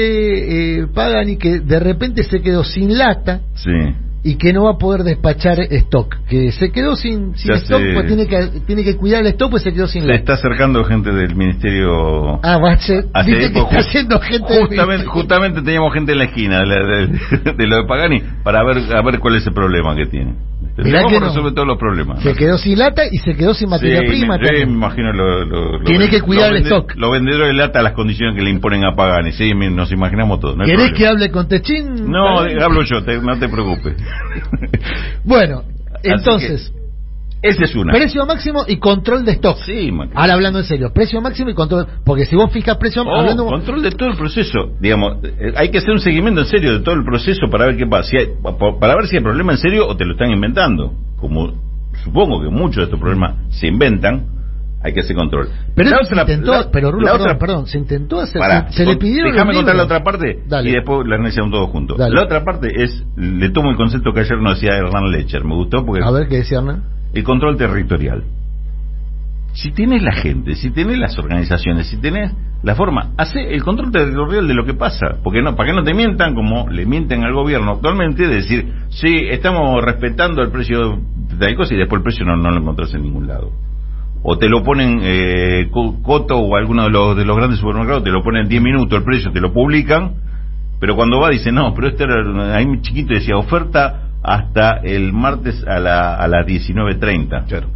[0.80, 3.70] eh, Pagani que de repente se quedó sin lata Sí.
[4.22, 7.92] Y que no va a poder despachar stock, que se quedó sin, sin stock, sé.
[7.94, 10.18] pues tiene que, tiene que cuidar el stock, pues se quedó sin Se lata.
[10.20, 12.38] está acercando gente del ministerio.
[12.42, 16.24] Ah, va a ser, viste que está haciendo gente justamente, justamente teníamos gente en la
[16.24, 19.52] esquina de, la- de- de lo de Pagani para ver a ver cuál es el
[19.54, 20.34] problema que tiene.
[20.78, 21.26] Mirá que no.
[21.26, 22.22] resolver todos los problemas.
[22.22, 24.38] Se quedó sin lata y se quedó sin materia Sí, prima.
[24.38, 24.68] me, también.
[24.68, 26.94] me imagino lo, lo- lo- Tiene que cuidar el vende- stock.
[26.96, 29.32] Los vendedores de lata, las condiciones que le imponen a Pagani.
[29.32, 30.56] Sí, nos imaginamos todo.
[30.56, 32.10] No ¿Querés que hable con Techín?
[32.10, 33.96] No, hablo yo, te- no te preocupes.
[35.24, 35.62] Bueno,
[35.96, 36.72] Así entonces,
[37.42, 37.92] Esa es una.
[37.92, 39.56] precio máximo y control de stock.
[39.64, 40.10] Sí, man.
[40.14, 41.86] Ahora hablando en serio, precio máximo y control.
[42.04, 43.46] Porque si vos fijas precio, Oh, hablando.
[43.46, 44.72] control de todo el proceso.
[44.80, 47.76] Digamos, eh, hay que hacer un seguimiento en serio de todo el proceso para ver
[47.78, 48.08] qué pasa.
[48.10, 50.92] Si hay- pa- para ver si hay problema en serio o te lo están inventando.
[51.16, 51.52] Como
[52.04, 54.26] supongo que muchos de estos problemas se inventan,
[54.82, 55.48] hay que hacer control.
[55.74, 58.40] Pero La se otra- intentó, la- pero Rulo, la perdón, otra- perdón, se intentó hacer,
[58.68, 60.70] se, se le pidieron Déjame contar la otra parte Dale.
[60.70, 61.96] y después la analizamos todos juntos.
[61.98, 62.14] Dale.
[62.14, 65.54] La otra parte es, le tomo el concepto que ayer nos decía Hernán Lecher, me
[65.54, 66.84] gustó porque A ver qué decía Hernán.
[67.12, 68.24] El control territorial.
[69.52, 72.32] Si tenés la gente, si tenés las organizaciones, si tenés
[72.62, 75.16] la forma, hace el control territorial de lo que pasa.
[75.24, 78.72] Porque no, para que no te mientan como le mienten al gobierno actualmente, de decir,
[78.90, 82.60] sí, estamos respetando el precio de tal cosa y después el precio no, no lo
[82.60, 83.50] encontrás en ningún lado.
[84.22, 88.04] o te lo ponen eh, Co- Coto o alguno de los, de los grandes supermercados,
[88.04, 90.12] te lo ponen en 10 minutos el precio, te lo publican,
[90.78, 95.64] pero cuando va dice, no, pero este era, ahí chiquito decía, oferta hasta el martes
[95.66, 97.46] a, la, a las 19.30.
[97.46, 97.68] Claro.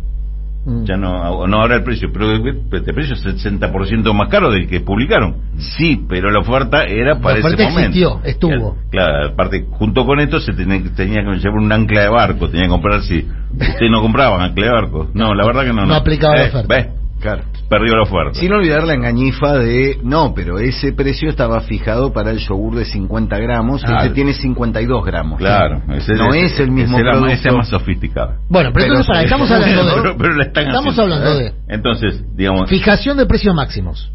[0.66, 0.84] Mm.
[0.84, 4.80] Ya no, no ahora el precio, pero este precio es 60% más caro del que
[4.80, 5.36] publicaron.
[5.58, 7.88] Sí, pero la oferta era para La oferta ese momento.
[7.90, 8.76] existió, estuvo.
[8.90, 12.64] Claro, aparte, junto con esto se tenía, tenía que llevar un ancla de barco, tenía
[12.64, 13.18] que comprar si
[13.52, 15.10] ustedes no compraban ancla de barco.
[15.12, 15.84] No, la verdad que no.
[15.84, 16.74] No aplicaba la oferta.
[16.74, 16.86] ¿Ves?
[17.20, 17.42] Claro.
[17.68, 18.38] Perdió la oferta.
[18.38, 22.84] Sin olvidar la engañifa de, no, pero ese precio estaba fijado para el yogur de
[22.84, 25.38] 50 gramos, Ah, este tiene 52 gramos.
[25.38, 27.26] Claro, ese- no ese- es el mismo ese producto.
[27.32, 28.34] ese es más sofisticado.
[28.48, 31.02] Bueno, pero, Pero entonces para, estamos hablando de pero, pero estamos haciendo.
[31.02, 34.10] hablando de Entonces, digamos, fijación de precios máximos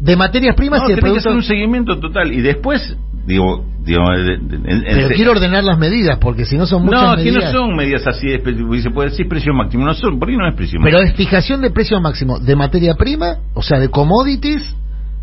[0.00, 1.44] de materias primas no, y de tiene que hacer productos.
[1.50, 2.96] un seguimiento total y después,
[3.26, 7.02] digo, digo en- en- Pero en- quiero ordenar las medidas porque si no son muchas
[7.02, 7.52] no, que no medidas.
[7.52, 10.80] son medidas así, se puede decir precio máximo, no son, ¿por qué no es precio
[10.80, 10.98] máximo?
[10.98, 14.76] Pero es fijación de precio máximo de materia prima, o sea, de commodities,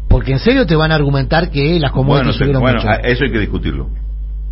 [0.10, 2.90] porque en serio te van a argumentar que las bueno, commodities se- subieron bueno, mucho.
[3.04, 3.88] eso hay que discutirlo.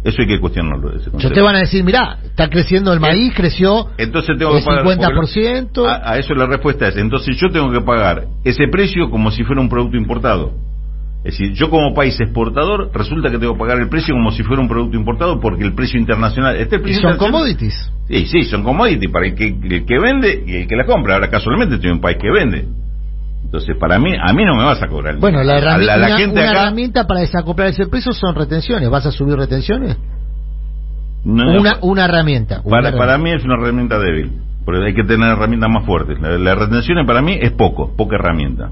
[0.04, 0.92] Eso hay que cuestionarlo.
[1.18, 4.64] Yo te van a decir, mira, está creciendo el maíz, creció Entonces tengo que el
[4.64, 5.70] pagar 50%.
[5.74, 9.32] porque A, a eso la respuesta es, entonces yo tengo que pagar ese precio como
[9.32, 10.54] si fuera un producto importado.
[11.28, 14.44] Es decir, yo como país exportador resulta que tengo que pagar el precio como si
[14.44, 16.56] fuera un producto importado porque el precio internacional...
[16.56, 17.92] Este y son internacional- commodities.
[18.08, 21.16] Sí, sí, son commodities para el que, el que vende y el que la compra.
[21.16, 22.66] Ahora casualmente estoy en un país que vende.
[23.44, 25.16] Entonces, para mí, a mí no me vas a cobrar.
[25.16, 28.34] el- Bueno, la, herramienta, la una, gente una acá, herramienta para desacoplar ese precio son
[28.34, 28.90] retenciones.
[28.90, 29.98] ¿Vas a subir retenciones?
[31.26, 32.62] no, una, una herramienta.
[32.64, 34.32] una para, para mí es una herramienta débil.
[34.64, 36.20] Porque hay que tener herramientas más fuertes.
[36.22, 38.72] La, la retención para mí es poco, poca herramienta.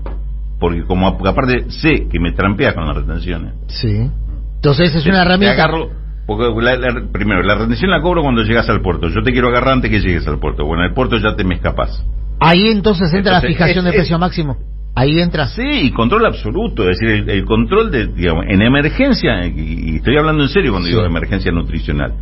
[0.60, 3.54] Porque como ap- aparte sé que me trampeas con las retenciones.
[3.68, 4.10] Sí.
[4.56, 5.64] Entonces es Te- una te herramienta.
[5.66, 5.90] agarro-
[6.26, 9.10] porque la- la- primero, la retención la cobro cuando llegas al puerto.
[9.10, 10.66] Yo te quiero agarrar antes que llegues al puerto.
[10.66, 12.04] Bueno, en el puerto ya te me escapas.
[12.40, 14.58] Ahí entonces entra Entonces, la fijación es- de es- precio máximo.
[14.98, 15.48] Ahí entra.
[15.48, 19.96] Sí, y control absoluto, es decir, el, el control de, digamos, en emergencia, y, y
[19.98, 20.94] estoy hablando en serio cuando Sí.
[20.94, 22.14] digo emergencia nutricional.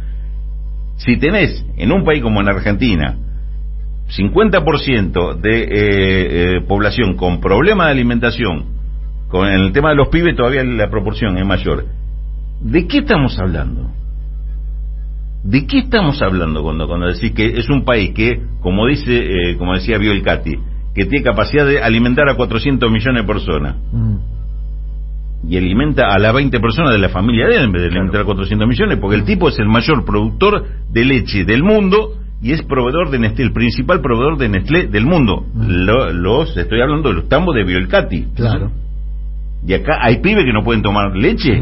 [0.97, 3.15] Si tenés en un país como en Argentina
[4.17, 8.65] 50% de eh, eh, población con problema de alimentación,
[9.27, 11.85] con el tema de los pibes todavía la proporción es mayor,
[12.61, 13.89] ¿de qué estamos hablando?
[15.43, 19.57] ¿De qué estamos hablando cuando, cuando decís que es un país que, como dice, eh,
[19.57, 20.53] como decía Biolcati,
[20.93, 24.15] que tiene capacidad de alimentar a 400 millones de personas Mm.
[25.49, 28.21] y alimenta a las 20 personas de la familia de él en vez de alimentar
[28.21, 32.51] a 400 millones, porque el tipo es el mayor productor de leche del mundo y
[32.51, 35.45] es proveedor de Nestlé, el principal proveedor de Nestlé del mundo.
[35.55, 38.27] Lo- los, estoy hablando de los tambos de Biolcati.
[38.35, 38.69] Claro.
[39.65, 41.57] Y acá hay pibes que no pueden tomar leche.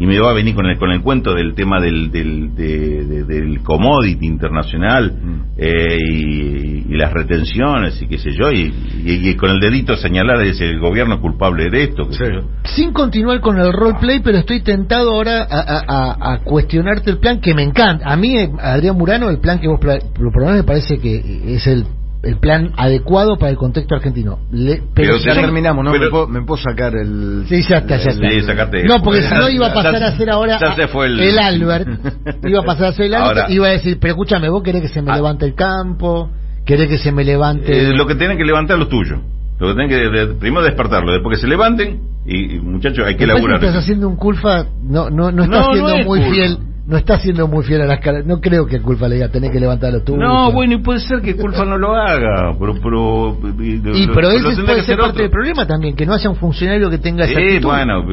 [0.00, 3.04] Y me va a venir con el, con el cuento del tema del, del, de-
[3.04, 5.40] de- del commodity internacional Mm.
[5.56, 8.72] eh, y, y las retenciones y qué sé yo, y,
[9.04, 12.06] y- y con el dedito señalar es el gobierno culpable de esto.
[12.06, 12.32] qué sé Sí.
[12.32, 12.40] yo.
[12.76, 17.18] Sin continuar con el roleplay, pero estoy tentado ahora a, a- a- a cuestionarte el
[17.18, 18.08] plan que me encanta.
[18.08, 21.66] A mí, eh, Adrián Murano, el plan que vos pla- proponés me parece que es
[21.66, 21.84] el,
[22.22, 24.40] el plan adecuado para el contexto argentino.
[24.50, 25.92] Le- pero Pero Ya terminamos, ¿no?
[25.92, 27.44] pero- me, puedo, me puedo sacar el...
[27.48, 28.28] Sí, ya está, ya está.
[28.30, 30.74] Sí, sacate No, porque si no iba a pasar Ya- a ser ahora ya a-
[30.76, 31.38] se fue el...
[31.38, 31.88] Albert.
[32.44, 33.38] Iba a pasar a ser el Albert.
[33.42, 35.16] Ahora- iba a decir, pero escúchame, vos querés que se me Ah.
[35.16, 36.30] levante el campo,
[36.64, 37.90] querés que se me levante...
[37.90, 39.20] Eh, lo que tienen que levantar los tuyos.
[39.60, 43.14] Lo que tienen que de- primero despertarlo, después que se levanten y, y, muchachos hay
[43.16, 43.64] que parece laburar.
[43.64, 46.34] estás haciendo un culpa, no, no, no está No, siendo no es muy culpa.
[46.34, 46.58] fiel,
[46.88, 49.52] no está siendo muy fiel a las caras, no creo que culpa le diga tener
[49.52, 50.20] que levantar los tuyos.
[50.22, 52.74] No, bueno, y puede ser que Culfa no lo haga, pero...
[52.82, 55.22] pero y, lo- pero ese puede ser parte otro.
[55.22, 57.66] del problema también, que no haya un funcionario que tenga esa Sí, actitud.
[57.68, 58.04] bueno,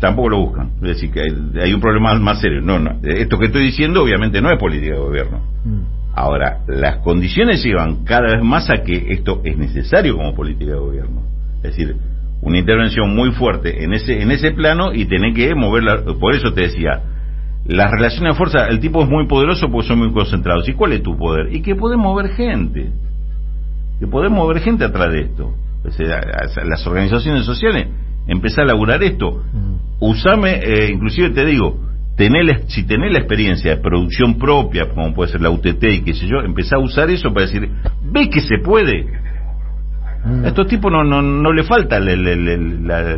[0.00, 0.70] tampoco lo buscan.
[0.76, 2.60] Es decir, que hay, hay un problema más serio.
[2.62, 3.00] No, no.
[3.02, 5.40] Esto que estoy diciendo obviamente no es política de gobierno.
[5.64, 5.80] Mm.
[6.14, 10.78] Ahora, las condiciones llevan cada vez más a que esto es necesario como política de
[10.78, 11.22] gobierno.
[11.56, 11.96] Es decir,
[12.42, 16.02] una intervención muy fuerte en ese en ese plano y tener que moverla.
[16.20, 17.02] Por eso te decía,
[17.66, 20.68] las relaciones de fuerza, el tipo es muy poderoso porque son muy concentrados.
[20.68, 21.54] ¿Y cuál es tu poder?
[21.54, 22.90] Y que podés mover gente.
[23.98, 25.54] Que podés mover gente atrás de esto.
[26.64, 27.88] Las organizaciones sociales,
[28.26, 29.42] empezar a laburar esto.
[29.52, 29.74] Mm.
[30.00, 31.78] Usame, eh, inclusive te digo,
[32.46, 36.14] la- si tenés la experiencia de producción propia, como puede ser la UTT y qué
[36.14, 37.68] sé yo, empezá a usar eso para decir,
[38.12, 39.06] ve que se puede.
[40.24, 40.44] Mm.
[40.44, 43.16] A estos tipos no, no, no le falta la, la- la- la-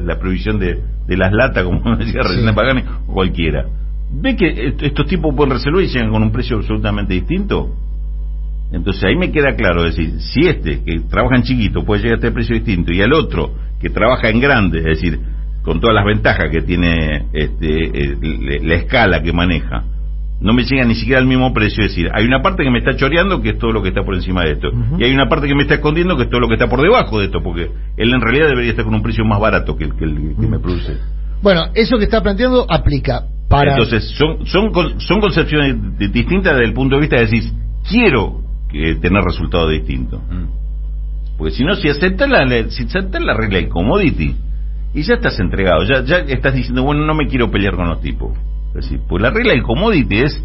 [0.61, 2.55] de, de las latas, como decía recién Sí.
[2.55, 3.67] Pagani, o cualquiera.
[4.15, 7.75] ¿Ve que est- estos tipos pueden resolver y llegan con un precio absolutamente distinto?
[8.73, 12.21] Entonces ahí me queda claro decir, si este que trabaja en chiquito puede llegar a
[12.21, 15.21] este precio distinto y al otro que trabaja en grande, es decir,
[15.63, 18.17] con todas las ventajas que tiene este,
[18.63, 19.85] la escala que maneja,
[20.41, 21.85] no me llega ni siquiera al mismo precio.
[21.85, 24.03] Es decir, hay una parte que me está choreando, que es todo lo que está
[24.03, 24.69] por encima de esto.
[24.99, 26.81] Y hay una parte que me está escondiendo, que es todo lo que está por
[26.83, 29.85] debajo de esto, porque él en realidad debería estar con un precio más barato que
[29.85, 30.97] el que, el que me produce.
[31.43, 33.71] Bueno, eso que está planteando aplica para...
[33.73, 37.53] Entonces, son, son, son concepciones di- distintas desde el punto de vista de decir,
[37.89, 40.21] quiero que tener resultados distintos.
[41.39, 44.37] Porque si no, si aceptas la, si aceptas la regla de commodity,
[44.95, 48.01] y ya estás entregado, ya, ya estás diciendo, bueno, no me quiero pelear con los
[48.03, 48.37] tipos.
[48.69, 50.45] Es decir, pues la regla del commodity es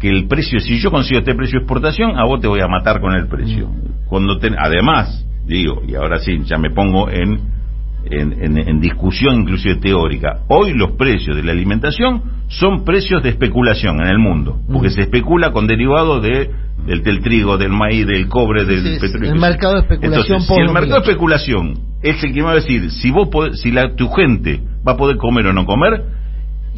[0.00, 2.68] que el precio, si yo consigo este precio de exportación, a vos te voy a
[2.68, 3.70] matar con el precio.
[4.08, 7.38] Cuando te- además, digo, y ahora sí, ya me pongo en,
[8.10, 13.30] en, en- en discusión inclusive teórica, hoy los precios de la alimentación son precios de
[13.30, 14.92] especulación en el mundo, porque Mm.
[14.92, 16.50] se especula con derivados de,
[16.86, 19.32] del, del trigo, del maíz, del cobre, del petróleo.
[19.32, 22.52] el mercado de especulación Entonces, si el mercado de especulación es el que me va
[22.52, 25.64] a decir si vos podés- si la, tu gente va a poder comer o no
[25.66, 26.02] comer,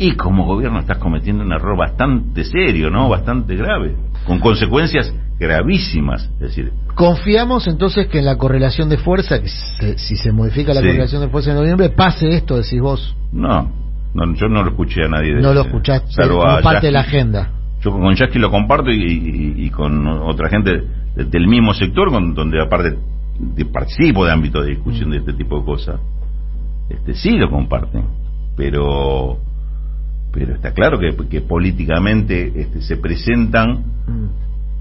[0.01, 3.09] y como gobierno estás cometiendo un error bastante serio, ¿no?
[3.09, 6.25] Bastante grave, con consecuencias gravísimas.
[6.35, 10.75] Es decir, Confiamos entonces que en la correlación de fuerza, que se- si se modifica
[10.75, 10.87] la Sí.
[10.87, 13.15] correlación de fuerza en noviembre, pase esto, decís vos.
[13.33, 13.71] no,
[14.15, 15.35] no yo no lo escuché a nadie.
[15.37, 17.51] de No lo escuchaste salvo como a parte de la agenda.
[17.83, 20.83] Yo con Jackie lo comparto y, y- y con otra gente
[21.15, 22.97] de- del mismo sector, con, donde aparte
[23.39, 26.01] de- participo de ámbito de discusión de este tipo de cosas.
[26.91, 28.03] Este sí lo comparten,
[28.57, 29.39] pero
[30.33, 33.85] pero está claro que, que políticamente este, se presentan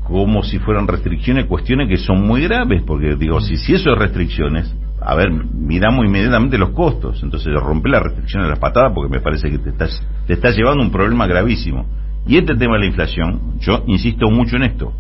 [0.08, 3.98] como si fueran restricciones, cuestiones que son muy graves, porque digo, si, si eso es
[4.00, 9.12] restricciones, a ver, miramos inmediatamente los costos, entonces rompe la restricción de las patadas porque
[9.12, 11.86] me parece que te estás, te estás llevando un problema gravísimo.
[12.26, 14.94] Y este tema de la inflación, yo insisto mucho en esto,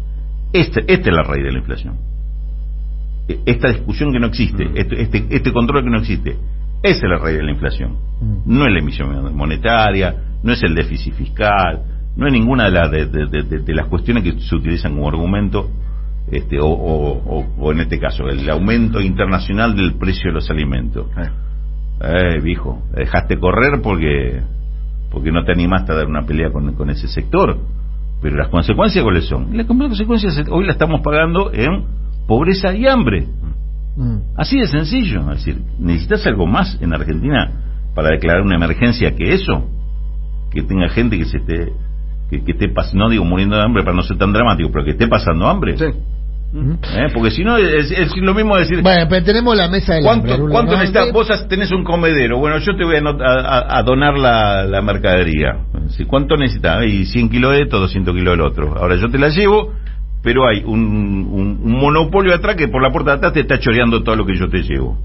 [0.53, 1.95] este, esta es la raíz de la inflación.
[3.27, 6.37] E- Esta discusión que no existe, este, este, este control que no existe,
[6.83, 7.93] esa es la raíz de la inflación.
[8.21, 8.57] Mm.
[8.57, 11.81] No es la emisión monetaria, no es el déficit fiscal,
[12.17, 14.93] no es ninguna de, las de, de- de- de- de las cuestiones que se utilizan
[14.95, 15.69] como argumento,
[16.31, 20.49] este, o, o- o- o en este caso, el aumento internacional del precio de los
[20.49, 21.07] alimentos.
[22.01, 24.41] Eh, viejo, dejaste correr porque
[25.09, 27.57] porque no te animaste a dar una pelea con, con ese sector.
[28.21, 29.55] Pero las consecuencias, ¿cuáles son?
[29.55, 31.85] Las consecuencias hoy las estamos pagando en
[32.27, 33.25] pobreza y hambre.
[33.95, 34.17] Mm.
[34.35, 35.21] Así de sencillo.
[35.31, 37.51] Es decir, ¿necesitas algo más en Argentina
[37.95, 39.69] para declarar una emergencia que eso?
[40.51, 41.71] Que tenga gente que se esté,
[42.29, 44.85] que, que esté pas- no digo muriendo de hambre para no ser tan dramático, pero
[44.85, 45.77] que esté pasando hambre.
[45.77, 45.85] Sí.
[46.95, 47.07] ¿Eh?
[47.13, 50.33] Porque si no, es, es lo mismo decir, Bueno, pero tenemos la mesa del ¿Cuánto,
[50.33, 50.77] hambre, cuánto ¿no?
[50.79, 51.11] necesitas?
[51.11, 52.37] Vos tenés un comedero.
[52.39, 55.57] Bueno, yo te voy a, a- a- donar la, la mercadería.
[55.89, 56.77] Sí, ¿Cuánto necesitas?
[56.77, 58.77] Hay 100 kilos de esto, 200 kilos del otro.
[58.77, 59.73] Ahora yo te la llevo,
[60.23, 60.79] pero hay un,
[61.29, 64.25] un- un monopolio atrás que por la puerta de atrás te está choreando todo lo
[64.25, 64.97] que yo te llevo.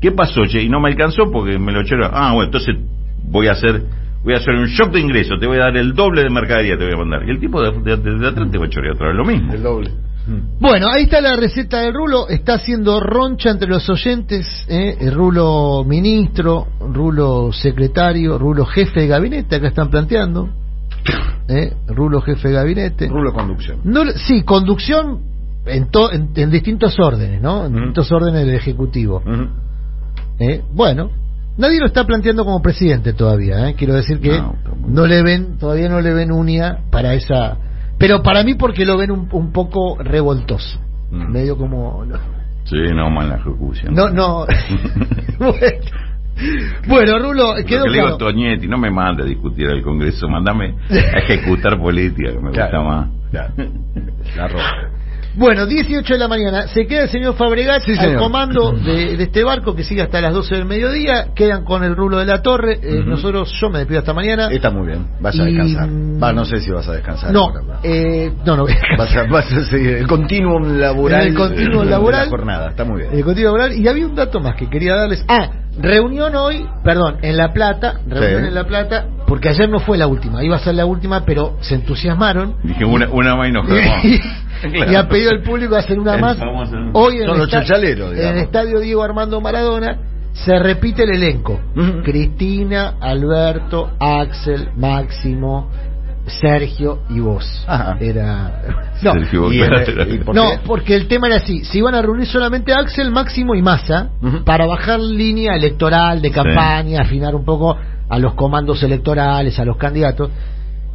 [0.00, 0.62] ¿Qué pasó, che?
[0.62, 2.08] Y no me alcanzó porque me lo choreó.
[2.12, 2.74] Ah, bueno, entonces
[3.22, 3.82] voy a hacer
[4.26, 5.38] voy a hacer un shock de ingreso.
[5.38, 7.26] Te voy a dar el doble de mercadería, te voy a mandar.
[7.26, 9.24] Y el tipo de, de- de- de atrás te va a chorear otra vez lo
[9.24, 9.52] mismo.
[9.54, 9.90] El doble.
[10.58, 12.28] Bueno, ahí está la receta del Rulo.
[12.28, 14.66] Está haciendo roncha entre los oyentes.
[14.68, 14.96] ¿eh?
[15.00, 19.54] El Rulo ministro, Rulo secretario, Rulo jefe de gabinete.
[19.54, 20.48] Acá están planteando.
[21.48, 21.72] ¿eh?
[21.86, 23.06] Rulo jefe de gabinete.
[23.08, 23.78] Rulo conducción.
[23.84, 25.20] No, sí, conducción
[25.64, 27.60] en, to- en, en distintos órdenes, ¿no?
[27.66, 27.74] En Ujú.
[27.76, 29.22] distintos órdenes del Ejecutivo.
[29.24, 29.46] Ujú.
[30.40, 30.60] ¿eh?
[30.72, 31.10] Bueno,
[31.58, 33.74] nadie lo está planteando como presidente todavía, ¿eh?
[33.76, 34.40] Quiero decir que
[34.86, 37.58] No, le ven, todavía no le ven uña para esa...
[37.98, 40.78] Pero para mí porque lo ven un, un poco revoltoso.
[41.10, 41.32] Mm.
[41.32, 42.04] Medio como...
[42.64, 43.94] Sí, no, mal la ejecución.
[43.94, 44.10] no...
[44.10, 44.46] no.
[45.38, 45.56] bueno.
[46.86, 48.16] Bueno, Rulo, Lo quedó que le digo.
[48.18, 52.80] Toñetti, no me mande a discutir al Congreso, mandame a ejecutar política, que me gusta
[52.82, 53.08] más.
[53.30, 53.54] Claro.
[54.36, 54.95] La ropa.
[55.36, 56.66] Bueno, 18 de la mañana.
[56.68, 60.20] Se queda el señor Fabregat Sí, al comando de, de este barco que sigue hasta
[60.20, 61.28] las 12 del mediodía.
[61.34, 62.78] Quedan con el rulo de la torre.
[62.82, 63.02] Eh.
[63.04, 64.48] Nosotros, yo me despido hasta mañana.
[64.50, 65.06] Está muy bien.
[65.20, 65.88] Vas a Y, descansar.
[65.88, 67.32] mm, Va, no sé si vas a descansar.
[67.32, 68.64] no, eh, no, no
[68.98, 71.22] Vas a, vas a seguir el continuum laboral.
[71.22, 72.24] En el continuum de laboral.
[72.24, 72.70] la jornada.
[72.70, 73.12] Está muy bien.
[73.14, 73.78] El continuo laboral.
[73.78, 75.24] Y había un dato más que quería darles.
[75.28, 78.00] Ah, reunión hoy, perdón, en La Plata.
[78.06, 78.48] Reunión Sí.
[78.48, 79.06] en La Plata.
[79.26, 80.42] Porque ayer no fue la última.
[80.44, 82.56] Iba a ser la última, pero se entusiasmaron.
[82.62, 84.02] Dije, una, una más y nos y, quedamos.
[84.62, 84.98] Claro.
[84.98, 86.38] ha pedido al público hacer una más.
[86.92, 89.98] Hoy en Son el, los en el estadio Diego Armando Maradona
[90.32, 91.60] se repite el elenco.
[92.04, 95.70] Cristina, Alberto, Axel, Máximo,
[96.26, 97.64] Sergio y vos.
[97.66, 97.96] Ajá.
[98.00, 100.02] Era no, Sergio Y, Bocata.
[100.08, 103.54] y por no, porque el tema era así, se iban a reunir solamente Axel, Máximo
[103.54, 104.10] y Massa
[104.44, 107.76] para bajar línea electoral, de campaña, afinar un poco
[108.08, 110.30] a los comandos electorales, a los candidatos.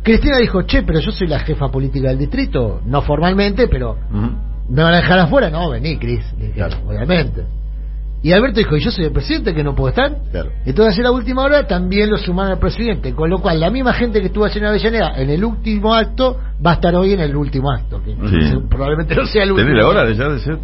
[0.04, 3.98] Cristina dijo, che, pero yo soy la jefa política del distrito, no formalmente, pero.
[4.70, 5.50] ¿me van a dejar afuera?
[5.50, 6.24] No, vení, Cris,
[6.56, 6.78] Claro.
[6.88, 7.44] obviamente.
[8.24, 10.16] Y Alberto dijo, ¿y yo soy el presidente que no puedo estar?
[10.32, 10.52] Claro.
[10.66, 13.94] Entonces, en la última hora también lo sumaron al presidente, con lo cual la misma
[13.94, 17.36] gente que estuvo en Avellaneda en el último acto va a estar hoy en el
[17.36, 18.58] último acto, que Sí.
[18.70, 19.68] probablemente no sea el último.
[19.70, 20.58] ¿Tenés la hora de ya de ser?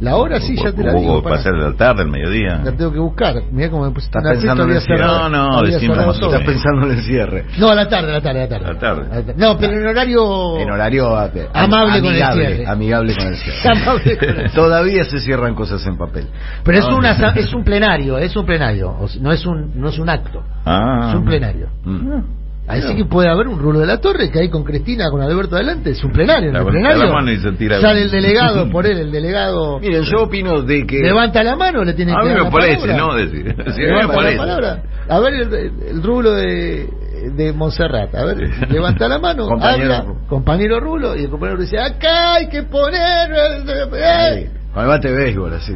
[0.00, 1.36] La hora sí, ya te la digo, o pará.
[1.36, 2.60] pasar de la tarde, el mediodía.
[2.62, 3.34] La tengo que buscar.
[3.50, 5.04] Mirá cómo me pusiste Estás pensando en el cierre.
[5.04, 5.98] No, no, decimos.
[6.20, 7.44] Estás pensando en el cierre.
[7.58, 8.66] No, a la tarde, a la tarde, a la tarde.
[8.66, 8.78] A la
[9.22, 9.34] tarde.
[9.36, 10.58] No, pero en horario...
[10.58, 11.16] En horario
[11.54, 12.66] Amable con el cierre.
[12.66, 13.68] amigable con el cierre.
[13.80, 16.26] Amable con el- Todavía se cierran cosas en papel.
[16.62, 17.28] Pero es, una, no.
[17.34, 20.42] es un plenario, es un plenario, o sea, no es un, no es un acto,
[20.64, 21.08] Ah.
[21.10, 21.68] es un plenario.
[21.84, 22.45] Mm.
[22.68, 25.54] Así que puede haber un rulo de la torre que ahí con Cristina, con Alberto
[25.56, 26.50] adelante, es un plenario.
[26.50, 29.12] En el levanta plenario la mano y se tira- sale el delegado, por él, el
[29.12, 32.38] delegado Miren, yo opino de que levanta la mano, le tiene A que mí dar
[32.38, 33.06] me la parece, palabra.
[33.06, 33.14] ¿no?
[33.14, 34.82] Decir, sí, a mí me parece.
[35.08, 36.88] A ver el, el rulo de,
[37.36, 38.66] de Montserrat, a ver, Sí.
[38.72, 39.94] levanta la mano, Compañero.
[39.94, 43.32] habla, compañero rulo, y el compañero dice, acá hay que poner...
[43.32, 45.74] Ahí, con el bate de béisbol, así.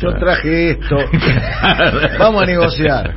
[0.00, 0.96] Yo traje esto.
[2.18, 3.14] Vamos a negociar.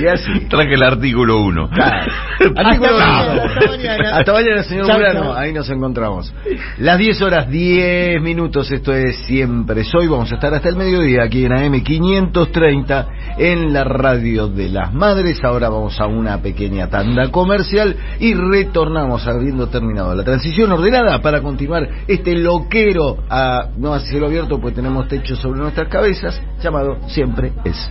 [0.00, 0.46] Y así.
[0.48, 1.70] Traje el artículo 1.
[1.70, 2.12] Claro.
[2.38, 3.42] Hasta Artículo uno.
[3.42, 4.16] hasta mañana.
[4.16, 5.20] Hasta mañana, señor Chau, Murano.
[5.24, 5.32] chau.
[5.34, 6.32] Ahí nos encontramos.
[6.78, 8.70] Las 10 horas 10 minutos.
[8.70, 10.06] Esto es Siempre Soy.
[10.06, 13.08] Vamos a estar hasta el mediodía aquí en AM 530
[13.38, 15.42] en la radio de las madres.
[15.44, 21.42] Ahora vamos a una pequeña tanda comercial y retornamos habiendo terminado la transición ordenada para
[21.42, 26.98] continuar este loquero a, no a cielo abierto, pues tenemos techo sobre nuestras cabezas, llamado
[27.08, 27.90] Siempre es.